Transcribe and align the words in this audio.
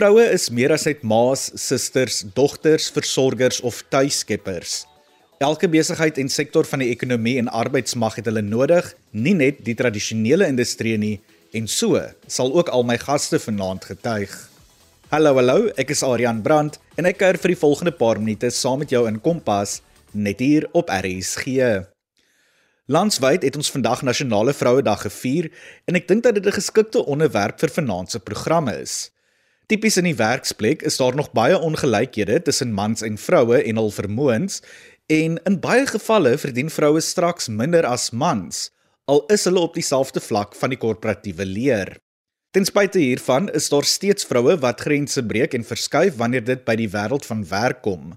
Vroue 0.00 0.22
is 0.32 0.46
meer 0.48 0.72
as 0.72 0.86
net 0.88 1.02
ma's, 1.04 1.42
susters, 1.60 2.22
dogters, 2.32 2.86
versorgers 2.88 3.58
of 3.60 3.82
tuiskeppers. 3.92 4.86
Elke 5.44 5.68
besigheid 5.68 6.16
en 6.22 6.32
sektor 6.32 6.64
van 6.64 6.80
die 6.80 6.88
ekonomie 6.88 7.34
en 7.36 7.50
arbeidsmag 7.52 8.16
het 8.16 8.30
hulle 8.30 8.40
nodig, 8.40 8.88
nie 9.12 9.34
net 9.36 9.60
die 9.66 9.74
tradisionele 9.76 10.48
industrie 10.48 10.94
nie, 10.96 11.18
en 11.52 11.68
so 11.68 12.00
sal 12.24 12.56
ook 12.56 12.72
al 12.72 12.88
my 12.88 12.96
gaste 13.02 13.42
vanaand 13.44 13.90
getuig. 13.90 14.32
Hallo 15.12 15.34
hallo, 15.36 15.68
ek 15.76 15.92
is 15.92 16.06
Adrian 16.08 16.40
Brandt 16.48 16.80
en 16.96 17.12
ek 17.12 17.20
kuier 17.20 17.42
vir 17.44 17.52
die 17.52 17.60
volgende 17.66 17.92
paar 18.00 18.24
minute 18.24 18.48
saam 18.56 18.80
met 18.80 18.96
jou 18.96 19.04
in 19.04 19.20
Kompas 19.20 19.82
net 20.16 20.40
hier 20.40 20.64
op 20.72 20.88
RSG. 20.88 21.60
Landwyd 22.88 23.44
het 23.44 23.60
ons 23.60 23.74
vandag 23.76 24.08
Nasionale 24.08 24.56
Vrouedag 24.56 25.04
gevier 25.10 25.52
en 25.84 26.00
ek 26.00 26.08
dink 26.08 26.24
dat 26.24 26.40
dit 26.40 26.46
'n 26.46 26.56
geskikte 26.56 27.04
onderwerp 27.04 27.60
vir 27.60 27.78
vanaand 27.82 28.16
se 28.16 28.18
programme 28.18 28.80
is. 28.80 29.10
Tipies 29.70 30.00
in 30.00 30.08
die 30.08 30.16
werksplek 30.18 30.80
is 30.82 30.96
daar 30.98 31.14
nog 31.14 31.28
baie 31.30 31.54
ongelykhede 31.54 32.40
tussen 32.42 32.72
mans 32.74 33.04
en 33.06 33.14
vroue 33.22 33.60
en 33.62 33.76
hul 33.78 33.90
vermoëns 33.94 34.56
en 35.06 35.36
in 35.46 35.58
baie 35.62 35.84
gevalle 35.86 36.32
verdien 36.42 36.72
vroue 36.74 36.98
straks 37.06 37.46
minder 37.46 37.86
as 37.86 38.08
mans 38.10 38.64
al 39.12 39.20
is 39.30 39.44
hulle 39.46 39.62
op 39.62 39.76
dieselfde 39.78 40.22
vlak 40.24 40.56
van 40.58 40.74
die 40.74 40.78
korporatiewe 40.78 41.46
leer. 41.46 41.92
Ten 42.50 42.66
spyte 42.66 42.98
hiervan 42.98 43.46
is 43.54 43.68
daar 43.70 43.86
steeds 43.86 44.26
vroue 44.26 44.56
wat 44.64 44.82
grense 44.82 45.22
breek 45.22 45.54
en 45.54 45.66
verskuif 45.66 46.18
wanneer 46.18 46.42
dit 46.48 46.64
by 46.66 46.74
die 46.80 46.90
wêreld 46.90 47.28
van 47.30 47.44
werk 47.52 47.78
kom. 47.86 48.16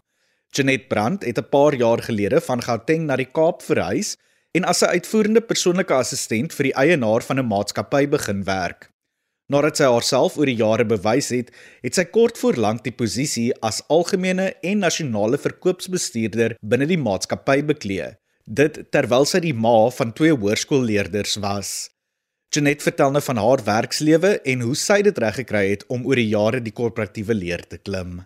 Janet 0.58 0.88
Brandt 0.90 1.26
het 1.26 1.38
'n 1.38 1.50
paar 1.54 1.78
jaar 1.78 2.02
gelede 2.02 2.42
van 2.42 2.62
Gauteng 2.62 3.06
na 3.06 3.16
die 3.16 3.30
Kaap 3.30 3.62
verhuis 3.62 4.18
en 4.58 4.66
as 4.66 4.82
'n 4.82 4.90
uitvoerende 4.98 5.42
persoonlike 5.42 5.94
assistent 5.94 6.54
vir 6.54 6.64
die 6.64 6.78
eienaar 6.78 7.22
van 7.22 7.38
'n 7.38 7.48
maatskappy 7.48 8.08
begin 8.08 8.44
werk. 8.44 8.93
Nadat 9.52 9.80
sy 9.80 9.88
haarself 9.92 10.38
oor 10.40 10.48
die 10.48 10.60
jare 10.60 10.86
bewys 10.88 11.30
het, 11.36 11.50
het 11.84 11.98
sy 11.98 12.06
kort 12.08 12.40
voor 12.40 12.56
lank 12.66 12.84
die 12.86 12.96
posisie 12.96 13.50
as 13.62 13.82
algemene 13.92 14.54
en 14.64 14.84
nasionale 14.86 15.40
verkoopsbestuurder 15.42 16.56
binne 16.64 16.88
die 16.88 17.00
maatskappy 17.00 17.60
beklee. 17.74 18.14
Dit 18.48 18.80
terwyl 18.96 19.28
sy 19.28 19.44
die 19.44 19.56
ma 19.56 19.90
van 19.92 20.16
twee 20.16 20.36
hoërskoolleerders 20.36 21.38
was. 21.44 21.74
Janet 22.54 22.84
vertel 22.86 23.12
nou 23.12 23.24
van 23.26 23.40
haar 23.42 23.64
werkslewe 23.66 24.36
en 24.46 24.64
hoe 24.68 24.76
sy 24.78 25.02
dit 25.04 25.18
reg 25.20 25.42
gekry 25.42 25.66
het 25.72 25.88
om 25.90 26.06
oor 26.08 26.22
die 26.22 26.30
jare 26.30 26.62
die 26.64 26.76
korporatiewe 26.76 27.36
leer 27.36 27.66
te 27.68 27.82
klim. 27.82 28.22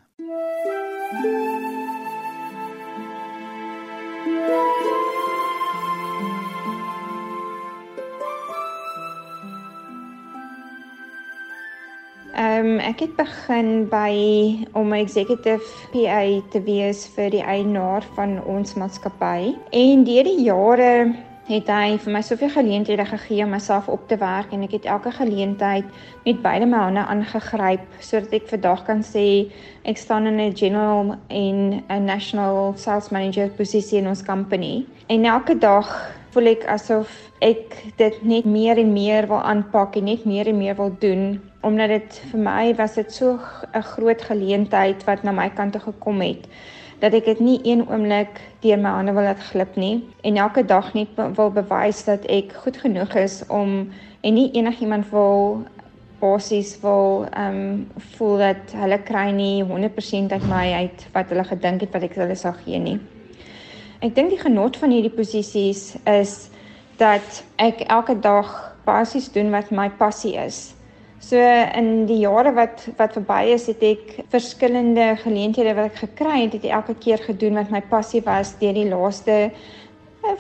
Ehm 12.38 12.66
um, 12.66 12.80
ek 12.86 13.00
het 13.02 13.16
begin 13.18 13.88
by 13.90 14.14
om 14.78 14.94
'n 14.94 15.02
executive 15.02 15.66
PA 15.92 16.22
te 16.54 16.62
wees 16.62 17.08
vir 17.16 17.32
die 17.34 17.42
eienaar 17.42 18.06
van 18.14 18.44
ons 18.46 18.76
maatskappy. 18.78 19.56
En 19.72 20.04
deur 20.04 20.24
die 20.24 20.44
jare 20.44 21.16
het 21.48 21.68
hy 21.68 21.98
vir 21.98 22.14
my 22.14 22.22
soveel 22.22 22.50
geleenthede 22.50 23.06
gegee 23.06 23.44
om 23.44 23.50
myself 23.50 23.88
op 23.88 24.08
te 24.08 24.18
werk 24.18 24.54
en 24.54 24.62
ek 24.64 24.72
het 24.72 24.86
elke 24.86 25.12
geleentheid 25.12 25.86
met 26.26 26.42
beide 26.42 26.66
my 26.66 26.78
hande 26.78 27.00
aangegryp 27.00 27.82
sodat 28.00 28.34
ek 28.34 28.48
vandag 28.48 28.86
kan 28.86 29.02
sê 29.02 29.50
ek 29.84 29.98
staan 29.98 30.28
in 30.28 30.40
'n 30.40 30.56
general 30.56 31.16
en 31.30 31.84
'n 31.90 32.06
national 32.06 32.74
sales 32.78 33.10
manager 33.10 33.50
posisie 33.50 33.98
in 33.98 34.08
ons 34.08 34.24
company. 34.24 34.86
En 35.08 35.26
elke 35.26 35.58
dag 35.58 36.14
voel 36.30 36.46
ek 36.46 36.66
asof 36.68 37.10
ek 37.42 37.94
dit 37.98 38.24
net 38.24 38.46
meer 38.46 38.78
en 38.78 38.94
meer 38.94 39.28
wil 39.28 39.42
aanpak 39.42 39.96
en 39.96 40.04
net 40.04 40.26
meer 40.26 40.48
en 40.48 40.58
meer 40.58 40.76
wil 40.76 40.92
doen 41.00 41.42
omdat 41.62 41.90
dit 41.90 42.22
vir 42.32 42.40
my 42.40 42.76
was 42.76 42.94
dit 42.94 43.14
so 43.14 43.40
'n 43.74 43.82
groot 43.82 44.22
geleentheid 44.22 45.04
wat 45.04 45.24
na 45.24 45.32
my 45.32 45.50
kant 45.50 45.72
toe 45.72 45.82
gekom 45.82 46.22
het 46.22 46.48
dat 47.00 47.14
ek 47.14 47.26
dit 47.26 47.40
nie 47.40 47.60
een 47.64 47.90
oomblik 47.90 48.42
deur 48.62 48.78
my 48.78 48.90
hande 48.90 49.14
wil 49.14 49.24
laat 49.24 49.40
glip 49.40 49.76
nie 49.76 50.04
en 50.22 50.38
elke 50.38 50.66
dag 50.66 50.94
net 50.94 51.08
wil 51.36 51.52
bewys 51.52 52.04
dat 52.04 52.26
ek 52.26 52.54
goed 52.54 52.78
genoeg 52.78 53.16
is 53.16 53.44
om 53.48 53.90
en 54.22 54.34
nie 54.34 54.52
enigiemand 54.52 55.10
wil 55.10 55.66
basies 56.20 56.80
wil 56.82 57.26
ehm 57.32 57.58
um, 57.58 57.88
voel 58.18 58.38
dat 58.38 58.74
hulle 58.74 58.98
kry 59.06 59.30
nie 59.32 59.64
100% 59.64 60.34
uit 60.34 60.48
my 60.50 60.74
uit 60.74 61.06
wat 61.14 61.30
hulle 61.30 61.44
gedink 61.44 61.82
het 61.86 61.94
wat 61.94 62.08
ek 62.08 62.18
hulle 62.18 62.36
sou 62.36 62.54
gee 62.64 62.80
nie. 62.82 62.98
Ek 64.02 64.16
dink 64.16 64.34
die 64.34 64.42
genot 64.42 64.78
van 64.78 64.94
hierdie 64.94 65.14
posisies 65.14 65.96
is 66.10 66.50
dat 66.98 67.44
ek 67.62 67.86
elke 67.86 68.18
dag 68.20 68.50
basies 68.86 69.30
doen 69.34 69.52
wat 69.54 69.70
my 69.72 69.90
passie 69.90 70.36
is. 70.42 70.74
So 71.28 71.36
in 71.76 72.06
die 72.08 72.22
jare 72.22 72.54
wat 72.56 72.86
wat 72.96 73.18
verby 73.18 73.50
is, 73.52 73.66
het 73.68 73.82
ek 73.84 74.14
verskillende 74.32 75.10
geleenthede 75.20 75.74
wat 75.76 75.90
ek 75.90 75.98
gekry 76.06 76.46
het, 76.46 76.54
het 76.56 76.68
ek 76.70 76.76
elke 76.78 76.96
keer 77.04 77.20
gedoen 77.20 77.60
wat 77.60 77.74
my 77.74 77.82
passie 77.90 78.22
was 78.24 78.54
deur 78.62 78.78
die 78.78 78.86
laaste 78.88 79.36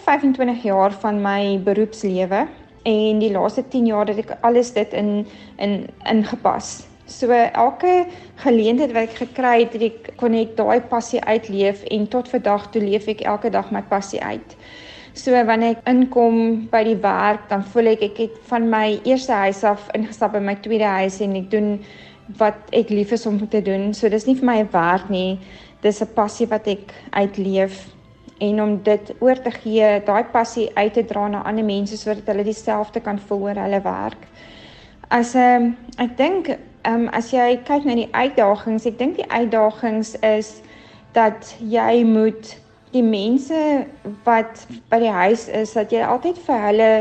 25 0.06 0.54
eh, 0.54 0.64
jaar 0.70 0.96
van 1.02 1.20
my 1.26 1.58
beroepslewe 1.66 2.46
en 2.88 3.20
die 3.20 3.34
laaste 3.34 3.66
10 3.74 3.90
jaar 3.92 4.08
het 4.08 4.22
ek 4.24 4.32
alles 4.48 4.72
dit 4.78 4.96
in 4.96 5.12
in 5.60 5.76
ingepas. 6.08 6.88
So 7.12 7.36
elke 7.36 8.08
geleentheid 8.46 8.96
wat 8.96 9.10
ek 9.10 9.22
gekry 9.26 9.56
het, 9.66 9.76
het 9.76 9.88
ek 9.90 10.12
kon 10.24 10.40
ek 10.40 10.56
daai 10.56 10.80
passie 10.88 11.20
uitleef 11.28 11.84
en 11.92 12.08
tot 12.08 12.32
vandag 12.32 12.72
toe 12.72 12.86
leef 12.86 13.12
ek 13.12 13.28
elke 13.28 13.52
dag 13.52 13.76
my 13.76 13.84
passie 13.92 14.24
uit. 14.24 14.56
So 15.18 15.34
wanneer 15.34 15.76
ek 15.76 15.88
inkom 15.90 16.68
by 16.72 16.84
die 16.86 17.00
werk, 17.02 17.48
dan 17.50 17.64
voel 17.66 17.94
ek 17.96 18.04
ek 18.12 18.20
het 18.22 18.36
van 18.52 18.70
my 18.70 19.00
eerste 19.04 19.34
huis 19.34 19.64
af 19.66 19.90
ingestap 19.98 20.36
in 20.38 20.46
my 20.46 20.56
tweede 20.62 20.88
huis 21.00 21.20
en 21.26 21.36
ek 21.40 21.50
doen 21.52 21.72
wat 22.38 22.72
ek 22.76 22.92
lief 22.94 23.12
is 23.16 23.26
om 23.26 23.40
te 23.50 23.62
doen. 23.66 23.94
So 23.98 24.10
dis 24.14 24.28
nie 24.28 24.36
vir 24.36 24.46
my 24.46 24.58
'n 24.62 24.70
werk 24.72 25.10
nie. 25.10 25.40
Dis 25.82 26.02
'n 26.02 26.14
passie 26.14 26.48
wat 26.48 26.68
ek 26.68 26.94
uitleef 27.12 27.88
en 28.40 28.62
om 28.62 28.78
dit 28.84 29.16
oor 29.20 29.36
te 29.42 29.52
gee, 29.52 30.02
daai 30.06 30.24
passie 30.32 30.70
uit 30.76 30.94
te 30.94 31.04
dra 31.04 31.28
na 31.28 31.42
ander 31.42 31.66
mense 31.66 31.98
sodat 31.98 32.28
hulle 32.28 32.44
dieselfde 32.44 33.00
kan 33.00 33.20
voel 33.20 33.42
oor 33.42 33.56
hulle 33.56 33.82
werk. 33.82 34.22
As 35.10 35.36
'n 35.36 35.40
um, 35.40 35.44
ehm, 35.44 35.76
ek 35.98 36.18
dink 36.18 36.58
Ehm 36.88 37.02
um, 37.02 37.08
as 37.12 37.34
jy 37.34 37.58
kyk 37.68 37.84
na 37.84 37.98
die 37.98 38.08
uitdagings, 38.16 38.86
ek 38.88 38.96
dink 38.96 39.18
die 39.18 39.26
uitdagings 39.28 40.14
is 40.24 40.62
dat 41.12 41.50
jy 41.60 42.06
moet 42.08 42.54
die 42.94 43.04
mense 43.04 43.58
wat 44.26 44.64
by 44.92 45.00
die 45.04 45.12
huis 45.12 45.48
is, 45.52 45.74
dat 45.76 45.92
jy 45.92 46.04
altyd 46.06 46.38
vir 46.46 46.62
hulle 46.68 46.92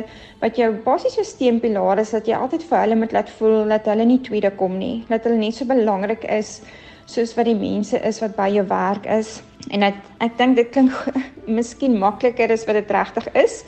wat 0.42 0.58
jou 0.58 0.72
basiese 0.84 1.24
steunpilaar 1.24 2.02
is, 2.02 2.14
dat 2.16 2.26
jy 2.28 2.38
altyd 2.38 2.64
vir 2.66 2.82
hulle 2.82 2.98
moet 3.02 3.14
laat 3.14 3.30
voel 3.38 3.70
dat 3.70 3.86
hulle 3.90 4.06
nie 4.08 4.18
tweede 4.26 4.50
kom 4.58 4.78
nie, 4.80 5.04
dat 5.10 5.26
hulle 5.28 5.38
net 5.40 5.54
so 5.54 5.68
belangrik 5.68 6.26
is 6.26 6.58
soos 7.06 7.36
wat 7.38 7.46
die 7.46 7.58
mense 7.58 7.98
is 8.02 8.18
wat 8.22 8.34
by 8.38 8.48
jou 8.50 8.64
werk 8.66 9.06
is. 9.06 9.38
En 9.70 9.86
dat 9.86 9.98
ek 10.24 10.34
dink 10.40 10.58
dit 10.58 10.72
klink 10.74 11.22
miskien 11.58 11.94
makliker 12.02 12.50
as 12.50 12.66
wat 12.66 12.80
dit 12.80 12.90
regtig 12.98 13.30
is. 13.38 13.62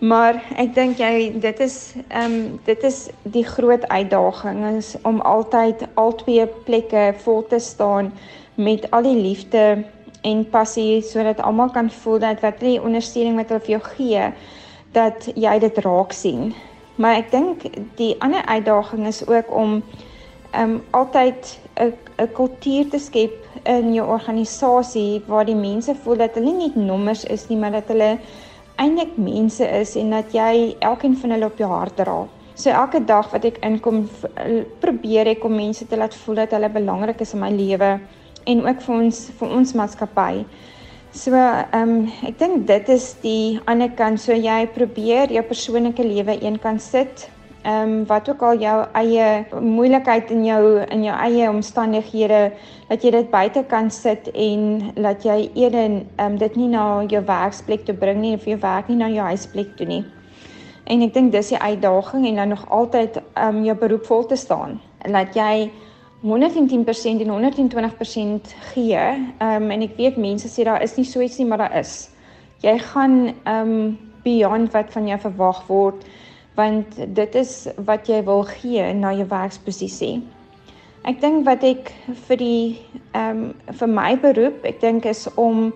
Maar 0.00 0.38
ek 0.56 0.72
dink 0.72 1.00
jy 1.00 1.28
dit 1.44 1.58
is 1.60 1.92
ehm 2.08 2.24
um, 2.24 2.36
dit 2.64 2.84
is 2.88 3.02
die 3.36 3.44
groot 3.44 3.84
uitdaging 3.92 4.62
is 4.78 4.94
om 5.04 5.20
altyd 5.28 5.84
al 6.00 6.14
twee 6.22 6.46
plekke 6.64 7.10
vol 7.20 7.44
te 7.52 7.60
staan 7.60 8.08
met 8.56 8.86
al 8.96 9.04
die 9.04 9.18
liefde 9.18 9.84
en 10.22 10.44
passie 10.50 11.02
sodat 11.02 11.40
almal 11.40 11.70
kan 11.70 11.90
voel 11.90 12.18
dat 12.18 12.40
wat 12.40 12.60
die 12.60 12.80
ondersteuning 12.82 13.36
wat 13.36 13.48
hulle 13.48 13.64
vir 13.66 13.76
jou 13.76 13.82
gee 13.96 14.24
dat 14.92 15.28
jy 15.34 15.58
dit 15.58 15.78
raak 15.84 16.12
sien. 16.12 16.52
Maar 17.00 17.22
ek 17.22 17.30
dink 17.32 17.66
die 17.96 18.14
ander 18.20 18.44
uitdaging 18.44 19.06
is 19.06 19.22
ook 19.26 19.52
om 19.54 19.82
um, 20.58 20.80
altyd 20.90 21.58
'n 21.76 21.92
'n 22.18 22.32
kultuur 22.32 22.90
te 22.90 22.98
skep 22.98 23.36
in 23.64 23.94
jou 23.94 24.08
organisasie 24.08 25.22
waar 25.26 25.44
die 25.44 25.56
mense 25.56 25.94
voel 25.94 26.16
dat 26.16 26.34
hulle 26.34 26.52
nie 26.52 26.66
net 26.66 26.76
nommers 26.76 27.24
is 27.24 27.48
nie, 27.48 27.58
maar 27.58 27.70
dat 27.70 27.88
hulle 27.88 28.18
eintlik 28.76 29.16
mense 29.16 29.64
is 29.64 29.96
en 29.96 30.10
dat 30.10 30.32
jy 30.32 30.76
elkeen 30.78 31.16
van 31.16 31.30
hulle 31.30 31.46
op 31.46 31.58
jou 31.58 31.70
hart 31.70 31.96
dra. 31.96 32.26
So 32.54 32.70
elke 32.70 33.04
dag 33.04 33.30
wat 33.32 33.44
ek 33.44 33.58
inkom, 33.64 34.08
probeer 34.80 35.26
ek 35.26 35.44
om 35.44 35.54
mense 35.56 35.86
te 35.86 35.96
laat 35.96 36.14
voel 36.14 36.34
dat 36.34 36.50
hulle 36.50 36.68
belangrik 36.68 37.20
is 37.20 37.32
in 37.32 37.40
my 37.40 37.50
lewe 37.50 38.00
en 38.44 38.66
ook 38.66 38.80
vir 38.86 38.94
ons 38.94 39.30
vir 39.38 39.56
ons 39.58 39.74
maatskappy. 39.74 40.44
So 41.12 41.34
ehm 41.34 41.82
um, 41.82 42.06
ek 42.26 42.38
dink 42.38 42.66
dit 42.66 42.88
is 42.88 43.16
die 43.22 43.58
ander 43.66 43.90
kant. 43.98 44.20
So 44.20 44.32
jy 44.32 44.66
probeer 44.74 45.32
jou 45.34 45.42
persoonlike 45.42 46.06
lewe 46.06 46.38
een 46.38 46.58
kant 46.62 46.82
sit 46.82 47.26
ehm 47.62 47.82
um, 47.82 48.06
wat 48.06 48.28
ook 48.30 48.42
al 48.42 48.60
jou 48.60 48.76
eie 48.92 49.44
moeilikheid 49.60 50.30
in 50.30 50.44
jou 50.44 50.84
in 50.88 51.02
jou 51.04 51.16
eie 51.16 51.48
omstandighede 51.50 52.52
dat 52.88 53.02
jy 53.04 53.10
dit 53.10 53.30
buite 53.30 53.64
kan 53.68 53.90
sit 53.90 54.30
en 54.32 54.92
dat 54.94 55.24
jy 55.24 55.50
eerder 55.54 55.90
ehm 55.90 56.26
um, 56.26 56.38
dit 56.38 56.56
nie 56.56 56.68
na 56.68 57.02
jou 57.08 57.24
werksplek 57.26 57.84
toe 57.84 57.94
bring 57.94 58.20
nie 58.20 58.34
of 58.34 58.46
jou 58.46 58.56
werk 58.62 58.88
nie 58.88 58.96
na 58.96 59.08
jou 59.08 59.26
huisplek 59.26 59.76
toe 59.76 59.86
nie. 59.86 60.04
En 60.86 61.02
ek 61.02 61.14
dink 61.14 61.32
dis 61.32 61.52
die 61.52 61.58
uitdaging 61.58 62.26
en 62.26 62.36
dan 62.36 62.48
nog 62.48 62.64
altyd 62.70 63.20
ehm 63.34 63.56
um, 63.56 63.64
jou 63.64 63.76
beroep 63.76 64.06
vol 64.06 64.26
te 64.26 64.36
staan 64.36 64.80
dat 65.04 65.34
jy 65.34 65.70
110% 66.22 67.20
en 67.20 67.30
120% 67.30 68.54
gee. 68.72 68.96
Ehm 69.38 69.62
um, 69.62 69.70
en 69.70 69.82
ek 69.82 69.96
weet 69.96 70.16
mense 70.16 70.48
sê 70.48 70.64
daar 70.68 70.82
is 70.82 70.96
nie 70.96 71.04
so 71.08 71.20
iets 71.20 71.38
nie, 71.38 71.46
maar 71.48 71.64
daar 71.64 71.78
is. 71.80 72.10
Jy 72.60 72.78
gaan 72.78 73.16
ehm 73.44 73.70
um, 73.70 73.98
beyond 74.22 74.72
wat 74.72 74.92
van 74.92 75.06
jou 75.08 75.20
verwag 75.20 75.62
word 75.66 76.04
want 76.54 76.98
dit 77.16 77.34
is 77.34 77.68
wat 77.86 78.08
jy 78.08 78.18
wil 78.24 78.42
gee 78.44 78.92
na 78.92 79.14
jou 79.16 79.24
werksposisie. 79.30 80.20
Ek 81.08 81.20
dink 81.22 81.46
wat 81.46 81.64
ek 81.64 81.92
vir 82.28 82.36
die 82.36 82.64
ehm 83.16 83.44
um, 83.46 83.54
vir 83.80 83.88
my 83.88 84.12
beroep, 84.20 84.64
ek 84.64 84.80
dink 84.80 85.08
is 85.08 85.24
om 85.40 85.70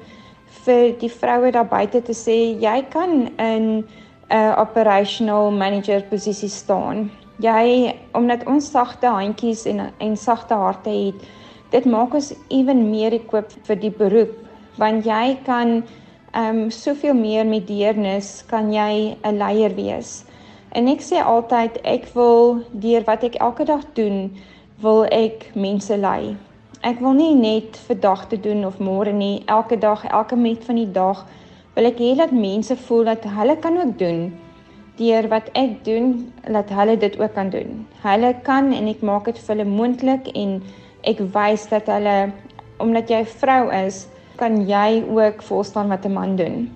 vir 0.64 0.93
die 1.00 1.11
vroue 1.11 1.50
daar 1.56 1.69
buite 1.69 2.02
te 2.05 2.12
sê 2.12 2.37
jy 2.61 2.82
kan 2.93 3.31
in 3.38 3.64
'n 3.81 3.85
uh, 4.29 4.55
operational 4.61 5.50
manager 5.50 6.02
posisie 6.11 6.49
staan. 6.49 7.11
Jy 7.42 7.94
omdat 8.14 8.46
ons 8.46 8.70
sagte 8.70 9.10
handjies 9.10 9.64
en 9.66 9.88
en 9.98 10.16
sagte 10.16 10.54
harte 10.54 10.90
het, 10.90 11.25
dit 11.70 11.84
maak 11.84 12.14
ons 12.14 12.32
ewen 12.48 12.90
meer 12.90 13.12
equip 13.16 13.50
vir 13.66 13.81
die 13.82 13.90
beroep 13.90 14.36
want 14.78 15.06
jy 15.06 15.38
kan 15.46 15.82
ehm 16.34 16.64
um, 16.64 16.70
soveel 16.70 17.14
meer 17.14 17.46
met 17.46 17.66
deernis 17.66 18.44
kan 18.50 18.72
jy 18.72 19.16
'n 19.22 19.38
leier 19.38 19.75
wees. 19.75 20.25
En 20.75 20.88
ek 20.88 21.02
sê 21.02 21.22
altyd 21.22 21.78
ek 21.84 22.06
wil 22.14 22.62
deur 22.72 23.02
wat 23.06 23.22
ek 23.22 23.34
elke 23.34 23.64
dag 23.64 23.84
doen, 23.94 24.30
wil 24.82 25.04
ek 25.10 25.50
mense 25.54 25.96
lei. 25.96 26.37
Ek 26.82 27.00
wil 27.00 27.12
nie 27.12 27.34
net 27.34 27.76
vir 27.87 27.96
dag 28.00 28.26
te 28.28 28.37
doen 28.37 28.64
of 28.64 28.78
môre 28.78 29.12
nie, 29.12 29.42
elke 29.46 29.78
dag, 29.78 30.04
elke 30.04 30.37
minuut 30.37 30.64
van 30.64 30.76
die 30.76 30.92
dag 30.92 31.26
wil 31.75 31.87
ek 31.87 31.98
hê 31.98 32.14
dat 32.16 32.30
mense 32.30 32.76
voel 32.76 33.04
dat 33.04 33.25
hulle 33.25 33.56
kan 33.56 33.78
ook 33.78 33.98
doen 33.98 34.32
deur 34.99 35.29
wat 35.29 35.50
ek 35.58 35.85
doen, 35.85 36.32
dat 36.46 36.70
hulle 36.70 36.96
dit 36.96 37.19
ook 37.20 37.35
kan 37.35 37.50
doen. 37.50 37.87
Hulle 38.02 38.35
kan 38.46 38.73
en 38.73 38.88
ek 38.88 39.02
maak 39.02 39.25
dit 39.31 39.38
vir 39.38 39.56
hulle 39.56 39.69
moontlik 39.69 40.31
en 40.35 40.62
ek 41.02 41.20
wys 41.35 41.67
dat 41.73 41.91
hulle 41.91 42.32
omdat 42.82 43.11
jy 43.11 43.20
'n 43.23 43.35
vrou 43.41 43.70
is, 43.70 44.06
kan 44.37 44.67
jy 44.67 45.05
ook 45.06 45.43
volstaan 45.43 45.88
wat 45.88 46.05
'n 46.06 46.12
man 46.12 46.37
doen. 46.37 46.70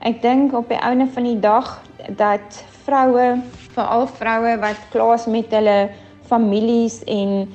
Ek 0.00 0.22
dink 0.22 0.52
op 0.52 0.68
die 0.68 0.80
einde 0.80 1.06
van 1.06 1.22
die 1.22 1.40
dag 1.40 1.82
dat 2.16 2.64
vroue, 2.84 3.40
veral 3.74 4.06
vroue 4.06 4.58
wat 4.60 4.76
klaar 4.90 5.14
is 5.14 5.26
met 5.26 5.50
hulle 5.50 5.88
families 6.28 7.02
en 7.04 7.48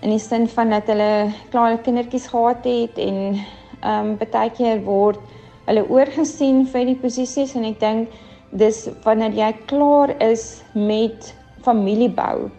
in 0.00 0.10
die 0.10 0.18
sin 0.18 0.48
van 0.48 0.70
dat 0.70 0.86
hulle 0.86 1.32
klaar 1.50 1.78
kindertjies 1.78 2.26
gehad 2.26 2.64
het 2.64 2.98
en 2.98 3.38
ehm 3.80 4.10
um, 4.10 4.16
baie 4.16 4.50
keer 4.50 4.82
word 4.84 5.18
hulle 5.66 5.84
oorgesien 5.88 6.66
vir 6.66 6.84
die 6.90 7.00
posisies 7.00 7.54
en 7.56 7.64
ek 7.64 7.80
dink 7.80 8.08
dis 8.54 8.88
wanneer 9.04 9.34
jy 9.34 9.52
klaar 9.70 10.14
is 10.22 10.62
met 10.74 11.32
familiebou 11.66 12.50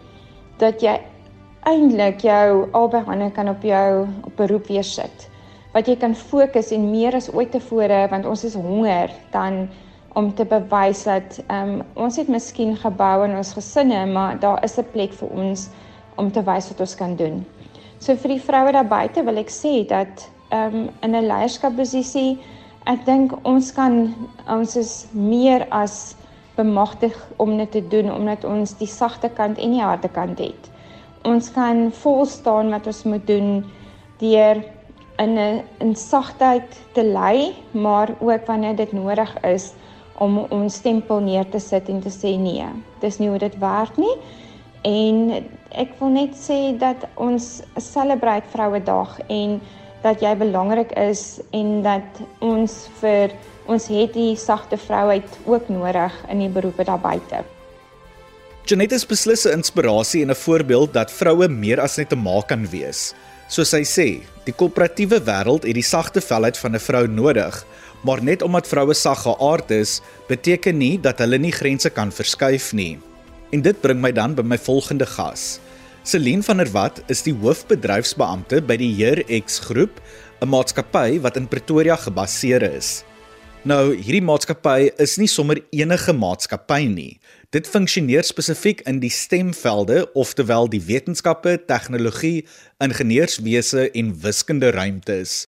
dat 0.60 0.82
jy 0.82 0.98
eintlik 1.66 2.22
jou 2.22 2.68
albei 2.72 3.02
hande 3.08 3.30
kan 3.34 3.48
op 3.48 3.62
jou 3.62 4.06
op 4.24 4.36
beroep 4.36 4.68
weer 4.68 4.84
sit 4.84 5.28
wat 5.72 5.88
jy 5.88 5.96
kan 6.00 6.14
fokus 6.14 6.72
en 6.72 6.90
meer 6.90 7.16
as 7.16 7.28
ooit 7.32 7.50
tevore 7.52 8.06
want 8.12 8.28
ons 8.28 8.44
is 8.44 8.54
honger 8.54 9.12
dan 9.32 9.66
om 10.16 10.30
te 10.34 10.46
bewys 10.48 11.02
dat 11.04 11.40
um, 11.52 11.82
ons 11.94 12.16
het 12.16 12.28
miskien 12.32 12.72
gebou 12.80 13.26
in 13.26 13.36
ons 13.36 13.52
gesinne 13.52 13.98
maar 14.08 14.38
daar 14.40 14.64
is 14.64 14.78
'n 14.78 14.88
plek 14.92 15.12
vir 15.12 15.28
ons 15.28 15.68
om 16.16 16.30
te 16.32 16.42
wys 16.42 16.68
wat 16.68 16.80
ons 16.80 16.94
kan 16.96 17.16
doen. 17.16 17.44
So 17.98 18.16
vir 18.16 18.36
die 18.36 18.40
vroue 18.40 18.72
daar 18.72 18.88
buite 18.88 19.24
wil 19.24 19.36
ek 19.36 19.52
sê 19.52 19.84
dat 19.88 20.30
um, 20.52 20.88
in 21.02 21.12
'n 21.14 21.28
leierskapposisie 21.28 22.38
ek 22.86 23.02
dink 23.06 23.34
ons 23.42 23.72
kan 23.74 24.14
ons 24.46 24.76
is 24.78 24.92
meer 25.12 25.66
as 25.74 26.14
bemagtig 26.56 27.16
om 27.42 27.56
dit 27.58 27.70
te 27.70 27.82
doen 27.92 28.08
omdat 28.12 28.46
ons 28.48 28.76
die 28.78 28.88
sagte 28.88 29.28
kant 29.28 29.58
en 29.58 29.74
die 29.74 29.82
harde 29.82 30.08
kant 30.08 30.38
het. 30.40 30.70
Ons 31.26 31.50
kan 31.52 31.90
vol 32.02 32.24
staan 32.30 32.70
wat 32.70 32.86
ons 32.86 33.02
moet 33.10 33.26
doen 33.26 33.64
deur 34.22 34.62
in 35.18 35.38
'n 35.38 35.62
in 35.80 35.94
sagtheid 35.96 36.78
te 36.94 37.02
lei, 37.02 37.54
maar 37.72 38.14
ook 38.20 38.46
wanneer 38.46 38.76
dit 38.76 38.92
nodig 38.92 39.32
is 39.42 39.72
om 40.18 40.38
ons 40.38 40.74
stempel 40.74 41.20
neer 41.20 41.48
te 41.50 41.58
sit 41.58 41.88
en 41.88 42.00
te 42.00 42.10
sê 42.10 42.36
nee, 42.38 42.66
dis 43.00 43.18
nie 43.18 43.28
hoe 43.28 43.38
dit 43.38 43.58
werk 43.58 43.96
nie. 43.96 44.16
En 44.82 45.44
ek 45.70 45.98
wil 45.98 46.08
net 46.08 46.34
sê 46.34 46.78
dat 46.78 47.06
ons 47.14 47.62
celebrate 47.76 48.48
Vrouedag 48.48 49.18
en 49.28 49.60
dat 50.06 50.22
jy 50.22 50.32
belangrik 50.38 50.94
is 51.00 51.40
en 51.56 51.82
dat 51.82 52.24
ons 52.44 52.86
vir 53.00 53.34
ons 53.66 53.88
het 53.90 54.14
die 54.14 54.36
sagte 54.38 54.78
vrouheid 54.78 55.38
ook 55.44 55.68
nodig 55.72 56.14
in 56.30 56.44
die 56.44 56.52
beroepe 56.52 56.86
daar 56.86 57.02
buite. 57.02 57.42
Janet 58.66 58.92
is 58.92 59.06
beslis 59.06 59.46
'n 59.46 59.58
inspirasie 59.58 60.22
en 60.22 60.30
'n 60.30 60.42
voorbeeld 60.46 60.92
dat 60.92 61.10
vroue 61.10 61.48
meer 61.48 61.80
as 61.80 61.96
net 61.96 62.12
'n 62.12 62.22
ma 62.22 62.40
kan 62.40 62.66
wees. 62.70 63.14
Soos 63.48 63.70
sy 63.70 63.82
sê, 63.82 64.22
die 64.44 64.52
koöperatiewe 64.52 65.20
wêreld 65.22 65.62
het 65.62 65.74
die 65.74 65.82
sagte 65.82 66.20
velheid 66.20 66.58
van 66.58 66.74
'n 66.74 66.78
vrou 66.88 67.06
nodig, 67.06 67.66
maar 68.02 68.22
net 68.22 68.42
omdat 68.42 68.66
vroue 68.66 68.94
sag 68.94 69.22
geaard 69.22 69.70
is, 69.70 70.00
beteken 70.28 70.78
nie 70.78 71.00
dat 71.00 71.18
hulle 71.18 71.38
nie 71.38 71.52
grense 71.52 71.90
kan 71.90 72.10
verskuif 72.12 72.72
nie. 72.72 72.98
En 73.50 73.62
dit 73.62 73.80
bring 73.80 74.00
my 74.00 74.12
dan 74.12 74.34
by 74.34 74.42
my 74.42 74.58
volgende 74.58 75.06
gas. 75.06 75.60
Celine 76.06 76.42
van 76.42 76.60
der 76.62 76.68
Walt 76.70 77.00
is 77.10 77.24
die 77.26 77.32
hoofbedryfsbeampte 77.34 78.60
by 78.62 78.76
die 78.78 78.92
Heer 78.94 79.24
X 79.26 79.56
Groep, 79.64 79.96
'n 80.38 80.46
maatskappy 80.46 81.18
wat 81.24 81.34
in 81.36 81.48
Pretoria 81.50 81.96
gebaseer 81.96 82.62
is. 82.62 83.02
Nou, 83.64 83.90
hierdie 83.90 84.22
maatskappy 84.22 84.92
is 85.02 85.16
nie 85.18 85.26
sommer 85.26 85.58
enige 85.74 86.12
maatskappy 86.14 86.86
nie. 86.86 87.18
Dit 87.50 87.66
funksioneer 87.66 88.22
spesifiek 88.22 88.86
in 88.86 89.00
die 89.00 89.10
stemvelde, 89.10 90.06
oftewel 90.14 90.70
die 90.70 90.80
wetenskappe, 90.86 91.58
tegnologie, 91.66 92.46
ingenieurswese 92.78 93.90
en 93.90 94.14
wiskunde 94.22 94.70
ruimtes. 94.70 95.44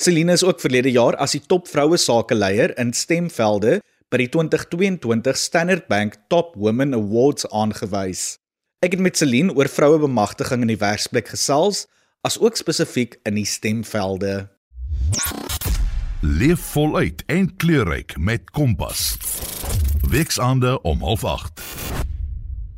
Celine 0.00 0.32
is 0.32 0.42
ook 0.42 0.60
verlede 0.60 0.90
jaar 0.90 1.16
as 1.16 1.32
die 1.32 1.44
top 1.46 1.68
vroue 1.68 1.98
sakeleier 1.98 2.72
in 2.78 2.94
stemvelde 2.96 3.82
by 4.08 4.16
die 4.16 4.32
2022 4.32 5.36
Standard 5.36 5.88
Bank 5.88 6.16
Top 6.28 6.56
Women 6.56 6.94
Awards 6.94 7.44
aangewys. 7.52 8.40
Ek 8.80 8.94
het 8.96 9.00
met 9.04 9.18
Celine 9.20 9.52
oor 9.52 9.68
vroue 9.68 9.98
bemagtiging 10.00 10.62
in 10.64 10.70
die 10.72 10.78
werksplek 10.80 11.26
gesels, 11.28 11.82
asook 12.24 12.56
spesifiek 12.56 13.18
in 13.28 13.36
die 13.36 13.44
stemvelde. 13.44 14.48
Leef 16.24 16.64
voluit 16.72 17.20
en 17.28 17.50
kleurryk 17.60 18.16
met 18.16 18.48
Kompas. 18.56 19.18
Weksaande 20.08 20.78
om 20.80 21.04
08:30. 21.04 21.99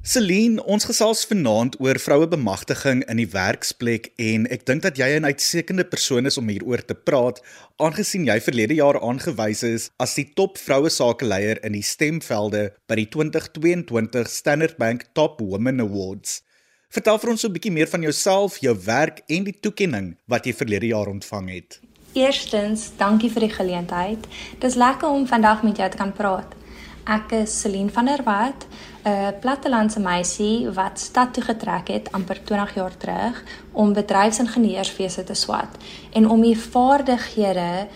Celine, 0.03 0.59
ons 0.67 0.83
gesels 0.83 1.21
vanaand 1.31 1.77
oor 1.79 1.95
vroue 2.03 2.27
bemagtiging 2.27 3.05
in 3.07 3.21
die 3.21 3.29
werksplek 3.31 4.09
en 4.19 4.49
ek 4.51 4.65
dink 4.67 4.83
dat 4.83 4.97
jy 4.99 5.07
'n 5.15 5.29
uitstekende 5.31 5.85
persoon 5.87 6.27
is 6.27 6.39
om 6.41 6.49
hieroor 6.51 6.83
te 6.83 6.95
praat, 6.95 7.39
aangesien 7.79 8.27
jy 8.27 8.41
verlede 8.41 8.75
jaar 8.75 8.99
aangewys 8.99 9.63
is 9.63 9.91
as 10.01 10.17
die 10.19 10.27
top 10.35 10.59
vroue 10.59 10.91
sakeleier 10.91 11.63
in 11.63 11.79
die 11.79 11.87
stemvelde 11.87 12.75
by 12.89 12.97
die 12.97 13.07
2022 13.07 14.27
Standard 14.27 14.77
Bank 14.77 15.05
Top 15.15 15.39
Women 15.41 15.81
Awards. 15.81 16.43
Vertel 16.91 17.19
vir 17.19 17.31
ons 17.31 17.45
'n 17.45 17.53
bietjie 17.53 17.73
meer 17.73 17.87
van 17.87 18.03
jouself, 18.03 18.59
jou 18.59 18.75
werk 18.75 19.23
en 19.29 19.45
die 19.45 19.61
toekenning 19.61 20.17
wat 20.27 20.47
jy 20.47 20.53
verlede 20.53 20.87
jaar 20.87 21.07
ontvang 21.07 21.49
het. 21.49 21.81
Eerstens, 22.15 22.91
dankie 22.97 23.31
vir 23.31 23.41
die 23.47 23.55
geleentheid. 23.55 24.27
Dis 24.59 24.75
lekker 24.75 25.09
om 25.09 25.27
vandag 25.27 25.63
met 25.63 25.77
jou 25.77 25.91
te 25.91 25.97
kan 25.97 26.13
praat. 26.13 26.62
Ek 27.03 27.33
is 27.35 27.61
Celine 27.61 27.91
van 27.91 28.07
der 28.07 28.23
Walt, 28.23 28.67
'n 29.05 29.35
plattelandse 29.41 30.01
meisie 30.01 30.71
wat 30.71 30.99
stad 30.99 31.35
toe 31.35 31.43
getrek 31.43 31.89
het 31.89 32.13
amper 32.13 32.45
20 32.45 32.75
jaar 32.75 32.97
terug 32.97 33.43
om 33.73 33.93
bedryfsingenieurswese 33.93 35.25
te 35.25 35.35
swat 35.35 35.77
en 36.13 36.29
om 36.29 36.41
die 36.41 36.59
vaardighede 36.59 37.89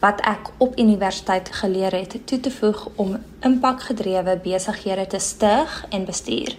wat 0.00 0.20
ek 0.20 0.50
op 0.58 0.78
universiteit 0.78 1.48
geleer 1.52 1.92
het 1.92 2.26
toe 2.26 2.40
te 2.40 2.50
voeg 2.50 2.88
om 2.96 3.16
impakgedrewe 3.40 4.36
besighede 4.42 5.06
te 5.06 5.18
stig 5.18 5.86
en 5.88 6.04
bestuur. 6.04 6.56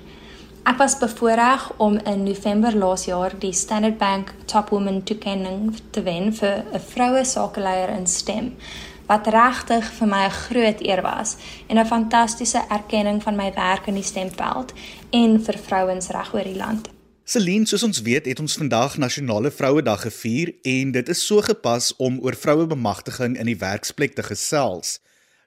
Ek 0.64 0.78
was 0.78 0.98
bevoorreg 0.98 1.72
om 1.78 1.98
in 2.06 2.24
November 2.24 2.76
laas 2.78 3.06
jaar 3.06 3.34
die 3.40 3.54
Standard 3.54 3.98
Bank 3.98 4.34
Top 4.46 4.70
Woman 4.70 5.04
toekenning 5.04 5.80
te 5.90 6.02
wen 6.02 6.34
vir 6.34 6.64
'n 6.74 6.80
vroue 6.80 7.24
sakeleier 7.26 7.90
in 7.90 8.08
STEM 8.08 8.56
wat 9.12 9.28
regtig 9.28 9.92
vir 9.98 10.08
my 10.08 10.24
'n 10.26 10.38
groot 10.46 10.80
eer 10.90 11.02
was 11.02 11.36
en 11.68 11.78
'n 11.78 11.92
fantastiese 11.96 12.62
erkenning 12.70 13.20
van 13.24 13.36
my 13.36 13.50
werk 13.54 13.88
in 13.88 13.98
die 14.00 14.10
stemveld 14.14 14.74
en 15.10 15.44
vir 15.46 15.58
vrouens 15.68 16.08
reg 16.08 16.34
oor 16.34 16.44
die 16.44 16.62
land. 16.64 16.90
Celine, 17.24 17.66
soos 17.66 17.84
ons 17.84 18.02
weet, 18.02 18.26
het 18.26 18.40
ons 18.40 18.58
vandag 18.58 18.98
Nasionale 18.98 19.52
Vrouedag 19.52 20.02
gevier 20.02 20.54
en 20.62 20.92
dit 20.92 21.10
is 21.10 21.26
so 21.26 21.42
gepas 21.42 21.96
om 21.96 22.20
oor 22.20 22.36
vroue 22.36 22.68
bemagtiging 22.68 23.38
in 23.38 23.46
die 23.46 23.58
werksplek 23.58 24.16
te 24.16 24.24
gesels. 24.24 25.00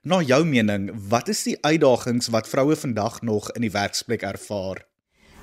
Na 0.02 0.20
jou 0.22 0.44
mening, 0.44 0.90
wat 1.08 1.28
is 1.28 1.42
die 1.42 1.58
uitdagings 1.60 2.28
wat 2.28 2.48
vroue 2.48 2.76
vandag 2.76 3.22
nog 3.22 3.50
in 3.50 3.60
die 3.60 3.70
werksplek 3.70 4.22
ervaar? 4.22 4.86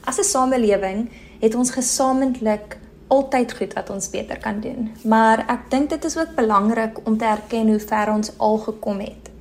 As 0.04 0.18
'n 0.18 0.24
samelewing 0.24 1.10
het 1.40 1.56
ons 1.56 1.72
gesamentlik 1.72 2.78
altyd 3.12 3.54
goed 3.58 3.74
wat 3.76 3.90
ons 3.90 4.10
beter 4.10 4.40
kan 4.40 4.60
doen. 4.64 4.92
Maar 5.04 5.44
ek 5.52 5.68
dink 5.74 5.90
dit 5.92 6.06
is 6.08 6.18
ook 6.18 6.36
belangrik 6.36 7.02
om 7.04 7.18
te 7.18 7.28
erken 7.28 7.68
hoe 7.68 7.80
ver 7.80 8.12
ons 8.14 8.32
al 8.38 8.58
gekom 8.58 9.04
het. 9.04 9.32